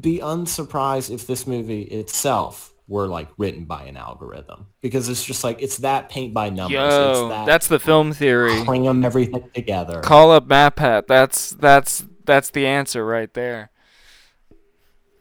be 0.00 0.20
unsurprised 0.20 1.10
if 1.10 1.26
this 1.26 1.46
movie 1.46 1.82
itself 1.82 2.72
were 2.88 3.06
like 3.06 3.28
written 3.36 3.66
by 3.66 3.84
an 3.84 3.98
algorithm 3.98 4.68
because 4.80 5.10
it's 5.10 5.22
just 5.22 5.44
like 5.44 5.60
it's 5.60 5.76
that 5.78 6.08
paint 6.08 6.32
by 6.32 6.48
numbers. 6.48 6.72
Yo, 6.72 7.10
it's 7.10 7.28
that 7.28 7.46
that's 7.46 7.66
the 7.68 7.78
film 7.78 8.14
theory. 8.14 8.64
cram 8.64 9.04
everything 9.04 9.50
together. 9.52 10.00
Call 10.00 10.30
up 10.30 10.48
MatPat. 10.48 11.08
That's 11.08 11.50
that's 11.50 12.06
that's 12.24 12.48
the 12.48 12.66
answer 12.66 13.04
right 13.04 13.32
there. 13.34 13.70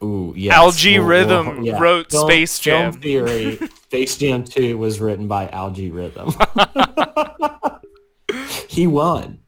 Ooh, 0.02 0.32
yes. 0.34 0.54
Algae 0.54 0.98
Well, 0.98 1.08
Rhythm 1.08 1.62
well, 1.64 1.80
wrote 1.80 2.10
Film- 2.10 2.26
Space 2.26 2.58
Film 2.58 2.92
Jam. 2.92 3.00
Theory, 3.02 3.56
Space 3.82 4.16
Jam 4.16 4.42
2 4.42 4.78
was 4.78 5.00
written 5.00 5.28
by 5.28 5.48
Al-G 5.48 5.90
Rhythm. 5.90 6.34
he 8.68 8.86
won. 8.86 9.41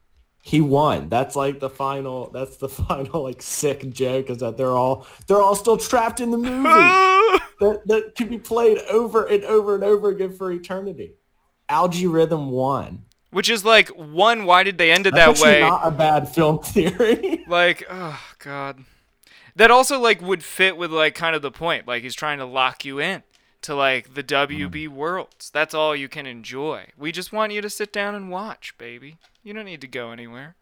He 0.45 0.61
won. 0.61 1.09
That's 1.09 1.35
like 1.35 1.59
the 1.59 1.71
final. 1.71 2.29
That's 2.29 2.57
the 2.57 2.69
final 2.87 3.23
like 3.23 3.41
sick 3.41 3.89
joke 3.89 4.29
is 4.29 4.37
that 4.37 4.57
they're 4.57 4.77
all 4.77 5.07
they're 5.25 5.41
all 5.41 5.55
still 5.55 5.75
trapped 5.75 6.19
in 6.19 6.29
the 6.29 6.37
movie 6.37 6.61
that 7.59 7.81
that 7.85 8.13
can 8.15 8.27
be 8.27 8.37
played 8.37 8.77
over 8.91 9.25
and 9.25 9.43
over 9.43 9.73
and 9.73 9.83
over 9.83 10.09
again 10.09 10.31
for 10.31 10.51
eternity. 10.51 11.15
Al-G 11.67 12.05
Rhythm 12.05 12.51
won. 12.51 13.05
Which 13.31 13.49
is 13.49 13.65
like 13.65 13.89
one. 13.89 14.45
Why 14.45 14.61
did 14.61 14.77
they 14.77 14.91
end 14.91 15.07
it 15.07 15.15
that 15.15 15.39
way? 15.39 15.61
not 15.61 15.81
a 15.83 15.89
bad 15.89 16.29
film 16.29 16.59
theory. 16.59 17.43
Like, 17.47 17.83
oh 17.89 18.21
god. 18.37 18.85
That 19.55 19.71
also 19.71 19.99
like 19.99 20.21
would 20.21 20.43
fit 20.43 20.77
with 20.77 20.91
like 20.91 21.15
kind 21.15 21.35
of 21.35 21.41
the 21.41 21.49
point. 21.49 21.87
Like 21.87 22.03
he's 22.03 22.13
trying 22.13 22.37
to 22.37 22.45
lock 22.45 22.85
you 22.85 22.99
in 22.99 23.23
to 23.65 23.75
like 23.75 24.13
the 24.13 24.23
WB 24.23 24.87
worlds. 24.87 25.49
That's 25.49 25.73
all 25.73 25.95
you 25.95 26.07
can 26.07 26.25
enjoy. 26.25 26.87
We 26.97 27.11
just 27.11 27.31
want 27.33 27.51
you 27.51 27.61
to 27.61 27.69
sit 27.69 27.91
down 27.91 28.15
and 28.15 28.29
watch, 28.29 28.77
baby. 28.77 29.17
You 29.43 29.53
don't 29.53 29.65
need 29.65 29.81
to 29.81 29.87
go 29.87 30.11
anywhere. 30.11 30.55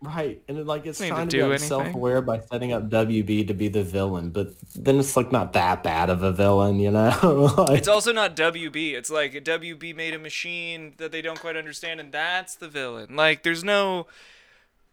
Right, 0.00 0.42
and 0.48 0.58
it, 0.58 0.66
like 0.66 0.84
it's 0.84 0.98
Need 0.98 1.10
to 1.10 1.14
trying 1.14 1.28
to, 1.28 1.50
be 1.50 1.58
self-aware 1.58 2.22
by 2.22 2.40
setting 2.40 2.72
up 2.72 2.90
WB 2.90 3.46
to 3.46 3.54
be 3.54 3.68
the 3.68 3.84
villain, 3.84 4.30
but 4.30 4.52
then 4.74 4.98
it's 4.98 5.16
like 5.16 5.30
not 5.30 5.52
that 5.52 5.84
bad 5.84 6.10
of 6.10 6.24
a 6.24 6.32
villain, 6.32 6.80
you 6.80 6.90
know? 6.90 7.54
like, 7.56 7.78
It's 7.78 7.86
also 7.86 8.12
not 8.12 8.34
WB. 8.34 8.94
It's 8.94 9.10
like 9.10 9.32
WB 9.32 9.94
made 9.94 10.12
a 10.12 10.18
machine 10.18 10.94
that 10.96 11.12
they 11.12 11.22
don't 11.22 11.38
quite 11.38 11.56
understand, 11.56 12.00
and 12.00 12.10
that's 12.10 12.56
the 12.56 12.66
villain. 12.66 13.14
Like, 13.14 13.44
there's 13.44 13.62
no 13.62 14.08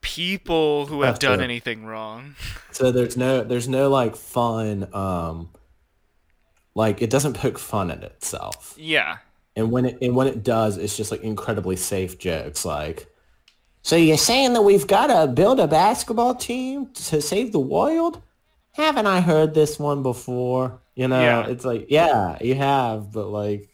people 0.01 0.85
who 0.85 1.01
have 1.01 1.17
done 1.17 1.41
anything 1.41 1.85
wrong. 1.85 2.35
so 2.71 2.91
there's 2.91 3.17
no 3.17 3.43
there's 3.43 3.67
no 3.67 3.89
like 3.89 4.15
fun, 4.15 4.87
um, 4.93 5.49
like 6.83 7.01
it 7.01 7.09
doesn't 7.09 7.33
poke 7.33 7.59
fun 7.59 7.91
at 7.91 8.01
itself, 8.03 8.73
Yeah. 8.77 9.17
and 9.55 9.69
when 9.71 9.85
it 9.85 9.97
and 10.01 10.15
when 10.15 10.27
it 10.27 10.43
does, 10.43 10.77
it's 10.77 10.95
just 10.97 11.11
like 11.11 11.21
incredibly 11.23 11.75
safe 11.75 12.17
jokes, 12.17 12.65
like. 12.65 13.07
So 13.81 13.95
you're 13.95 14.17
saying 14.17 14.53
that 14.53 14.61
we've 14.63 14.85
got 14.87 15.07
to 15.07 15.31
build 15.31 15.59
a 15.59 15.67
basketball 15.67 16.35
team 16.35 16.87
to 17.07 17.21
save 17.21 17.53
the 17.53 17.61
world? 17.61 18.21
Haven't 18.73 19.07
I 19.07 19.21
heard 19.21 19.53
this 19.53 19.79
one 19.79 20.03
before? 20.03 20.79
You 20.95 21.07
know, 21.07 21.21
Yeah. 21.21 21.47
it's 21.47 21.63
like, 21.63 21.85
yeah, 21.89 22.37
you 22.41 22.55
have, 22.55 23.11
but 23.13 23.27
like, 23.27 23.68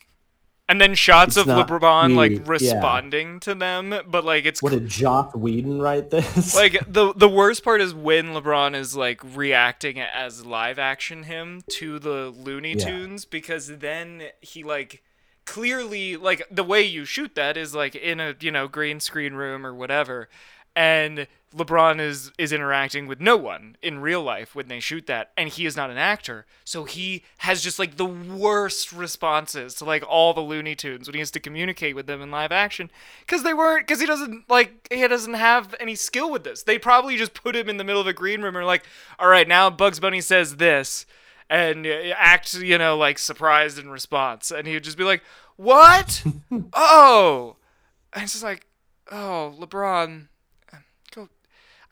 and 0.68 0.82
then 0.82 0.96
shots 0.96 1.38
It's 1.38 1.48
of 1.48 1.68
LeBron 1.68 2.16
like 2.16 2.32
cute, 2.32 2.42
yeah. 2.42 2.48
responding 2.50 3.40
to 3.42 3.54
them, 3.56 3.94
but 4.08 4.26
like 4.26 4.46
it's 4.46 4.62
What 4.62 4.72
did 4.72 4.88
Joss 4.88 5.34
Whedon 5.36 5.80
write 5.82 6.10
this? 6.10 6.56
like 6.56 6.80
the 6.92 7.14
the 7.14 7.30
worst 7.30 7.64
part 7.64 7.82
is 7.82 7.94
when 7.94 8.28
LeBron 8.34 8.76
is 8.76 8.96
like 8.96 9.22
reacting 9.36 10.00
as 10.00 10.46
live 10.46 10.80
action 10.80 11.24
him 11.24 11.62
to 11.72 12.00
the 12.00 12.34
Looney 12.36 12.74
Yeah. 12.74 12.86
Tunes 12.86 13.26
because 13.26 13.78
then 13.78 14.24
he 14.42 14.64
like 14.64 15.04
clearly 15.46 16.18
like 16.18 16.42
the 16.50 16.64
way 16.64 16.82
you 16.82 17.06
shoot 17.06 17.36
that 17.36 17.56
is 17.56 17.76
like 17.76 17.96
in 17.96 18.20
a 18.20 18.36
you 18.40 18.52
know 18.52 18.68
green 18.68 19.00
screen 19.00 19.34
room 19.34 19.66
or 19.66 19.74
whatever 19.76 20.28
and 20.76 21.28
LeBron 21.56 22.02
is 22.02 22.32
is 22.38 22.52
interacting 22.52 23.08
with 23.08 23.22
no 23.22 23.38
one 23.38 23.78
in 23.82 24.00
real 24.00 24.22
life 24.22 24.56
when 24.56 24.68
they 24.68 24.82
shoot 24.82 25.08
that 25.08 25.32
and 25.38 25.48
he 25.48 25.66
is 25.66 25.78
not 25.78 25.90
an 25.90 25.98
actor. 25.98 26.46
So 26.66 26.84
he 26.84 27.24
has 27.40 27.64
just 27.64 27.80
like 27.80 27.96
the 27.96 28.06
worst 28.06 28.92
responses 28.92 29.74
to 29.76 29.86
like 29.86 30.04
all 30.08 30.34
the 30.34 30.42
Looney 30.42 30.76
Tunes 30.76 31.08
when 31.08 31.14
he 31.14 31.20
has 31.20 31.32
to 31.32 31.40
communicate 31.40 31.96
with 31.96 32.08
them 32.08 32.22
in 32.22 32.30
live 32.30 32.52
action 32.52 32.92
cuz 33.26 33.44
they 33.44 33.54
weren't 33.54 33.88
cuz 33.88 34.02
he 34.02 34.06
doesn't 34.06 34.50
like 34.50 34.88
he 34.92 35.08
doesn't 35.08 35.36
have 35.36 35.74
any 35.80 35.96
skill 35.96 36.30
with 36.30 36.44
this. 36.44 36.64
They 36.64 36.78
probably 36.78 37.16
just 37.16 37.34
put 37.34 37.56
him 37.56 37.70
in 37.70 37.78
the 37.78 37.86
middle 37.86 38.02
of 38.02 38.08
a 38.08 38.14
green 38.14 38.42
room 38.42 38.56
and 38.56 38.64
are 38.64 38.66
like 38.66 38.84
all 39.18 39.30
right 39.30 39.48
now 39.48 39.70
Bugs 39.70 40.02
Bunny 40.02 40.22
says 40.22 40.58
this 40.58 41.06
and 41.50 41.88
uh, 41.88 42.14
act 42.18 42.54
you 42.56 42.78
know 42.78 42.98
like 42.98 43.18
surprised 43.18 43.80
in 43.80 43.90
response. 43.90 44.52
And 44.52 44.68
he 44.68 44.74
would 44.74 44.84
just 44.84 44.98
be 44.98 45.06
like 45.06 45.24
what? 45.56 46.22
Oh. 46.74 47.56
And 48.12 48.24
it's 48.24 48.34
just 48.34 48.44
like 48.44 48.66
oh 49.10 49.56
LeBron 49.58 50.28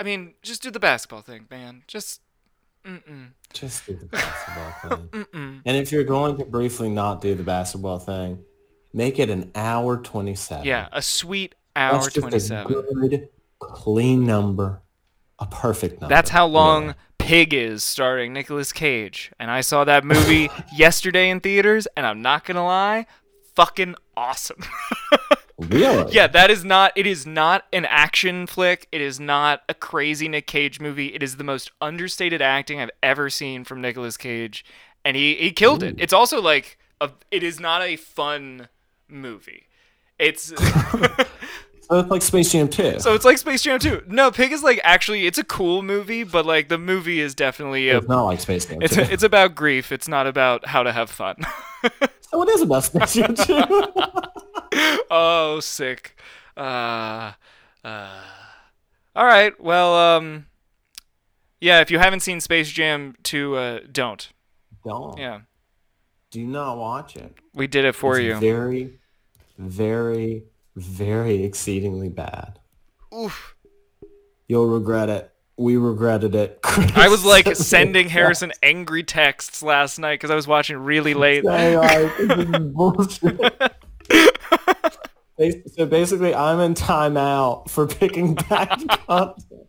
I 0.03 0.05
mean 0.05 0.33
just 0.41 0.61
do 0.61 0.69
the 0.69 0.81
basketball 0.81 1.21
thing 1.21 1.45
man 1.49 1.83
just 1.87 2.19
mm-mm 2.85 3.29
Just 3.53 3.85
do 3.85 3.95
the 3.95 4.05
basketball 4.07 4.97
thing. 5.13 5.61
And 5.65 5.77
if 5.77 5.93
you're 5.93 6.03
going 6.03 6.37
to 6.37 6.43
briefly 6.43 6.89
not 6.89 7.21
do 7.21 7.35
the 7.35 7.43
basketball 7.43 7.99
thing, 7.99 8.43
make 8.91 9.17
it 9.17 9.29
an 9.29 9.51
hour 9.55 9.95
27. 9.95 10.65
yeah 10.65 10.89
a 10.91 11.01
sweet 11.01 11.55
hour 11.73 11.93
That's 11.93 12.07
just 12.07 12.27
27 12.27 12.73
a 12.73 13.07
good, 13.07 13.29
clean 13.59 14.25
number. 14.25 14.81
A 15.39 15.45
perfect 15.45 16.01
number. 16.01 16.13
That's 16.13 16.29
how 16.29 16.45
long 16.45 16.83
really. 16.83 16.95
Pig 17.17 17.53
is 17.53 17.83
starring 17.83 18.33
Nicolas 18.33 18.71
Cage. 18.71 19.31
And 19.39 19.49
I 19.49 19.61
saw 19.61 19.83
that 19.85 20.03
movie 20.03 20.49
yesterday 20.75 21.29
in 21.29 21.39
theaters, 21.39 21.87
and 21.97 22.05
I'm 22.05 22.21
not 22.21 22.45
gonna 22.45 22.65
lie, 22.65 23.07
fucking 23.55 23.95
awesome. 24.15 24.61
Really? 25.69 26.11
yeah, 26.13 26.27
that 26.27 26.49
is 26.49 26.63
not 26.63 26.91
it 26.95 27.07
is 27.07 27.25
not 27.25 27.65
an 27.73 27.85
action 27.85 28.47
flick. 28.47 28.87
It 28.91 29.01
is 29.01 29.19
not 29.19 29.61
a 29.67 29.73
crazy 29.73 30.27
Nick 30.27 30.47
Cage 30.47 30.79
movie. 30.79 31.07
It 31.07 31.23
is 31.23 31.37
the 31.37 31.43
most 31.43 31.71
understated 31.81 32.41
acting 32.41 32.79
I've 32.79 32.91
ever 33.01 33.29
seen 33.29 33.63
from 33.63 33.81
Nicolas 33.81 34.17
Cage. 34.17 34.65
And 35.05 35.17
he, 35.17 35.35
he 35.35 35.51
killed 35.51 35.83
it. 35.83 35.95
It's 35.97 36.13
also 36.13 36.41
like 36.41 36.77
a 37.01 37.11
it 37.31 37.43
is 37.43 37.59
not 37.59 37.81
a 37.81 37.95
fun 37.95 38.69
movie. 39.07 39.67
It's 40.17 40.53
So 41.89 41.99
it's 41.99 42.09
like 42.09 42.21
Space 42.21 42.51
Jam 42.51 42.69
2. 42.69 42.99
so 42.99 43.13
it's 43.13 43.25
like 43.25 43.37
Space 43.37 43.61
Jam 43.61 43.77
2. 43.77 44.03
No, 44.07 44.31
Pig 44.31 44.51
is 44.53 44.63
like 44.63 44.79
actually 44.83 45.27
it's 45.27 45.37
a 45.37 45.43
cool 45.43 45.81
movie, 45.81 46.23
but 46.23 46.45
like 46.45 46.69
the 46.69 46.77
movie 46.77 47.19
is 47.19 47.35
definitely 47.35 47.89
a 47.89 47.97
it's 47.97 48.07
not 48.07 48.23
like 48.23 48.39
Space 48.39 48.65
Jam 48.65 48.79
2. 48.79 48.85
It's 48.85 48.97
it's 48.97 49.23
about 49.23 49.53
grief. 49.53 49.91
It's 49.91 50.07
not 50.07 50.25
about 50.25 50.65
how 50.65 50.83
to 50.83 50.93
have 50.93 51.09
fun. 51.09 51.35
so 52.33 52.41
it 52.41 52.49
is 52.49 52.61
about 52.61 52.83
Space 52.83 53.13
Jam 53.13 53.35
2. 53.35 53.63
oh, 55.09 55.59
sick. 55.61 56.17
Uh, 56.57 57.31
uh. 57.83 58.21
All 59.15 59.25
right. 59.25 59.53
Well, 59.61 59.95
um, 59.95 60.47
yeah. 61.61 61.79
If 61.81 61.91
you 61.91 61.99
haven't 61.99 62.21
seen 62.21 62.39
Space 62.41 62.69
Jam 62.71 63.15
2, 63.23 63.55
uh, 63.55 63.79
don't. 63.91 64.29
Don't. 64.85 65.17
Yeah, 65.17 65.41
Do 66.31 66.43
not 66.45 66.77
watch 66.77 67.15
it. 67.15 67.33
we 67.53 67.67
did 67.67 67.85
it 67.85 67.95
for 67.95 68.17
it's 68.19 68.25
you. 68.25 68.35
very, 68.35 68.99
very, 69.57 70.43
very 70.75 71.43
exceedingly 71.45 72.09
bad. 72.09 72.59
Oof. 73.15 73.55
You'll 74.49 74.67
regret 74.67 75.07
it. 75.09 75.32
We 75.57 75.77
regretted 75.77 76.33
it. 76.35 76.59
I 76.63 77.09
was 77.09 77.23
like 77.23 77.55
sending 77.55 78.09
Harrison 78.09 78.51
angry 78.63 79.03
texts 79.03 79.61
last 79.61 79.99
night 79.99 80.15
because 80.15 80.31
I 80.31 80.35
was 80.35 80.47
watching 80.47 80.77
really 80.77 81.13
late. 81.13 81.43
Say, 81.45 81.77
like, 81.77 82.17
this 82.17 82.39
is 82.49 82.59
bullshit. 82.73 83.39
Bas- 85.37 85.73
so 85.75 85.85
basically, 85.85 86.33
I'm 86.35 86.59
in 86.59 86.73
timeout 86.73 87.69
for 87.69 87.87
picking 87.87 88.33
bad 88.49 88.69
content 89.07 89.67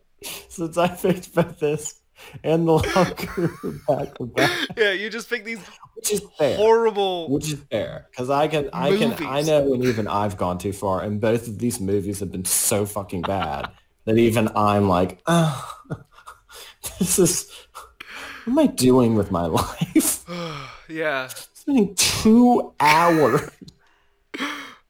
since 0.49 0.77
I 0.79 0.89
picked 0.89 1.35
both 1.35 1.59
this 1.59 2.01
and 2.43 2.67
the 2.67 2.73
locker 2.73 3.53
back 3.87 4.15
to 4.17 4.27
back, 4.27 4.51
Yeah, 4.77 4.93
you 4.93 5.11
just 5.11 5.29
pick 5.29 5.45
these 5.45 5.59
which 5.97 6.13
is 6.13 6.23
fair. 6.39 6.57
horrible. 6.57 7.31
Which 7.31 7.53
is 7.53 7.61
fair, 7.71 8.07
because 8.11 8.31
I 8.31 8.49
can, 8.49 8.71
I 8.73 8.97
can, 8.97 9.13
I 9.27 9.43
know 9.43 9.63
when 9.63 9.83
even 9.85 10.09
I've 10.09 10.37
gone 10.37 10.59
too 10.59 10.73
far, 10.73 11.03
and 11.03 11.21
both 11.21 11.47
of 11.49 11.59
these 11.59 11.81
movies 11.81 12.21
have 12.21 12.33
been 12.33 12.45
so 12.47 12.87
fucking 12.87 13.23
bad 13.23 13.71
that 14.05 14.17
even 14.19 14.49
I'm 14.57 14.89
like, 14.89 15.21
oh, 15.27 15.75
this 16.99 17.19
is, 17.19 17.51
what 18.45 18.53
am 18.53 18.59
I 18.59 18.67
doing 18.67 19.15
with 19.15 19.31
my 19.31 19.47
life? 19.47 20.25
Yeah. 20.87 21.29
Spending 21.55 21.95
two 21.95 22.75
hours 22.79 23.51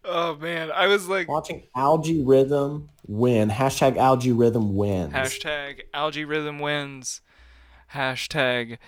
Oh 0.04 0.36
man, 0.36 0.70
I 0.70 0.86
was 0.88 1.08
like 1.08 1.28
watching 1.28 1.62
Al-G 1.74 2.22
Rhythm 2.24 2.90
win. 3.06 3.48
Hashtag 3.48 3.96
Al-G 3.96 4.32
Rhythm 4.32 4.74
wins. 4.74 5.12
hashtag 5.12 5.82
algae 5.94 6.24
rhythm 6.24 6.58
wins. 6.58 7.20
Hashtag 7.94 8.78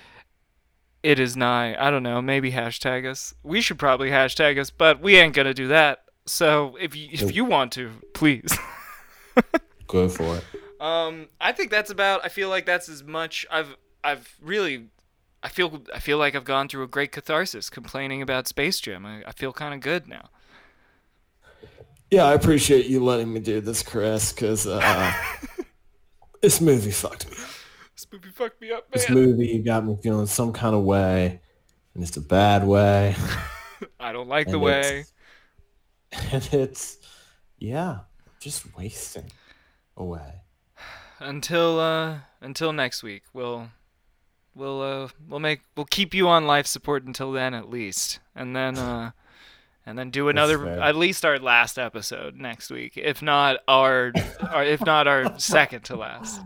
it 1.02 1.18
is 1.18 1.36
nigh. 1.36 1.76
I 1.78 1.90
don't 1.90 2.02
know. 2.02 2.20
Maybe 2.20 2.50
hashtag 2.52 3.08
us. 3.08 3.32
We 3.42 3.60
should 3.60 3.78
probably 3.78 4.10
hashtag 4.10 4.58
us, 4.58 4.70
but 4.70 5.00
we 5.00 5.16
ain't 5.16 5.34
gonna 5.34 5.54
do 5.54 5.68
that. 5.68 6.00
So 6.26 6.76
if 6.80 6.96
you 6.96 7.08
if 7.12 7.34
you 7.34 7.44
want 7.44 7.72
to, 7.72 7.92
please. 8.12 8.56
Go 9.86 10.08
for 10.08 10.36
it. 10.36 10.44
Um, 10.80 11.28
I 11.40 11.52
think 11.52 11.70
that's 11.70 11.90
about. 11.90 12.24
I 12.24 12.28
feel 12.28 12.48
like 12.48 12.66
that's 12.66 12.88
as 12.88 13.02
much. 13.02 13.46
I've 13.50 13.76
I've 14.04 14.36
really. 14.40 14.88
I 15.42 15.48
feel 15.48 15.82
I 15.94 16.00
feel 16.00 16.18
like 16.18 16.34
I've 16.34 16.44
gone 16.44 16.68
through 16.68 16.82
a 16.82 16.88
great 16.88 17.12
catharsis 17.12 17.70
complaining 17.70 18.22
about 18.22 18.48
Space 18.48 18.80
Jam. 18.80 19.06
I, 19.06 19.22
I 19.26 19.32
feel 19.32 19.52
kind 19.52 19.74
of 19.74 19.80
good 19.80 20.08
now. 20.08 20.30
Yeah, 22.10 22.24
I 22.24 22.34
appreciate 22.34 22.86
you 22.86 23.02
letting 23.02 23.32
me 23.32 23.40
do 23.40 23.60
this, 23.60 23.82
Chris, 23.82 24.32
because 24.32 24.66
uh, 24.66 25.12
this 26.40 26.60
movie 26.60 26.92
fucked 26.92 27.28
me. 27.28 27.36
up. 27.36 27.48
This 27.94 28.06
movie 28.12 28.30
fucked 28.30 28.60
me 28.60 28.70
up, 28.70 28.90
This 28.92 29.10
movie 29.10 29.58
got 29.58 29.84
me 29.84 29.96
feeling 30.02 30.26
some 30.26 30.52
kind 30.52 30.76
of 30.76 30.84
way, 30.84 31.40
and 31.94 32.02
it's 32.04 32.16
a 32.16 32.20
bad 32.20 32.64
way. 32.64 33.16
I 34.00 34.12
don't 34.12 34.28
like 34.28 34.48
the 34.48 34.58
way. 34.58 35.04
and 36.32 36.48
it's 36.52 36.98
yeah, 37.58 38.00
just 38.38 38.76
wasting 38.76 39.30
away. 39.96 40.42
until 41.20 41.78
uh 41.80 42.18
until 42.40 42.72
next 42.72 43.02
week 43.02 43.22
we'll 43.32 43.68
we'll 44.54 44.82
uh 44.82 45.08
we'll 45.28 45.40
make 45.40 45.60
we'll 45.76 45.86
keep 45.86 46.12
you 46.14 46.28
on 46.28 46.46
life 46.46 46.66
support 46.66 47.04
until 47.04 47.32
then 47.32 47.54
at 47.54 47.70
least 47.70 48.18
and 48.34 48.54
then 48.54 48.76
uh 48.76 49.10
and 49.86 49.98
then 49.98 50.10
do 50.10 50.28
another 50.28 50.68
at 50.68 50.96
least 50.96 51.24
our 51.24 51.38
last 51.38 51.78
episode 51.78 52.36
next 52.36 52.70
week 52.70 52.96
if 52.96 53.22
not 53.22 53.58
our, 53.68 54.12
our 54.50 54.64
if 54.64 54.84
not 54.84 55.06
our 55.06 55.38
second 55.38 55.82
to 55.84 55.96
last 55.96 56.40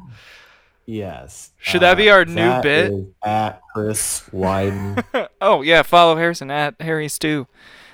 Yes. 0.86 1.52
Uh, 1.52 1.70
Should 1.70 1.82
that 1.82 1.96
be 1.96 2.10
our 2.10 2.24
new 2.24 2.62
bit? 2.62 2.92
At 3.22 3.60
Chris 3.72 4.22
Wyden 4.32 5.04
oh 5.40 5.62
yeah 5.62 5.82
follow 5.82 6.16
harrison 6.16 6.50
at 6.50 6.80
harry 6.80 7.08
stew 7.08 7.46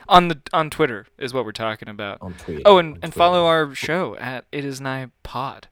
on 0.09 0.29
the 0.29 0.41
on 0.53 0.71
twitter 0.71 1.07
is 1.19 1.33
what 1.35 1.45
we're 1.45 1.53
talking 1.53 1.89
about 1.89 2.19
on 2.21 2.35
Twitter. 2.35 2.63
oh 2.65 2.79
and, 2.79 2.95
and 2.95 3.01
Twitter. 3.03 3.19
follow 3.19 3.47
our 3.47 3.75
show 3.75 4.17
at 4.17 4.45
it 4.53 4.65
is 4.65 4.81
nigh 4.81 5.09
pod 5.23 5.69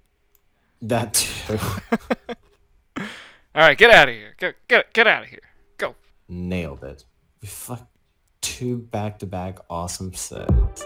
that 0.83 1.15
too. 1.15 1.59
all 2.99 3.05
right 3.55 3.79
get 3.79 3.91
out 3.91 4.09
of 4.09 4.15
here 4.15 4.35
get 4.39 4.57
get, 4.69 4.93
get 4.93 5.07
out 5.07 5.23
of 5.23 5.29
here 5.29 5.41
go 5.79 5.95
Nailed 6.29 6.83
it. 6.85 7.05
We 7.43 7.49
fuck 7.49 7.87
two 8.41 8.79
back 8.79 9.19
to 9.19 9.27
back 9.27 9.59
awesome 9.69 10.15
sets. 10.15 10.85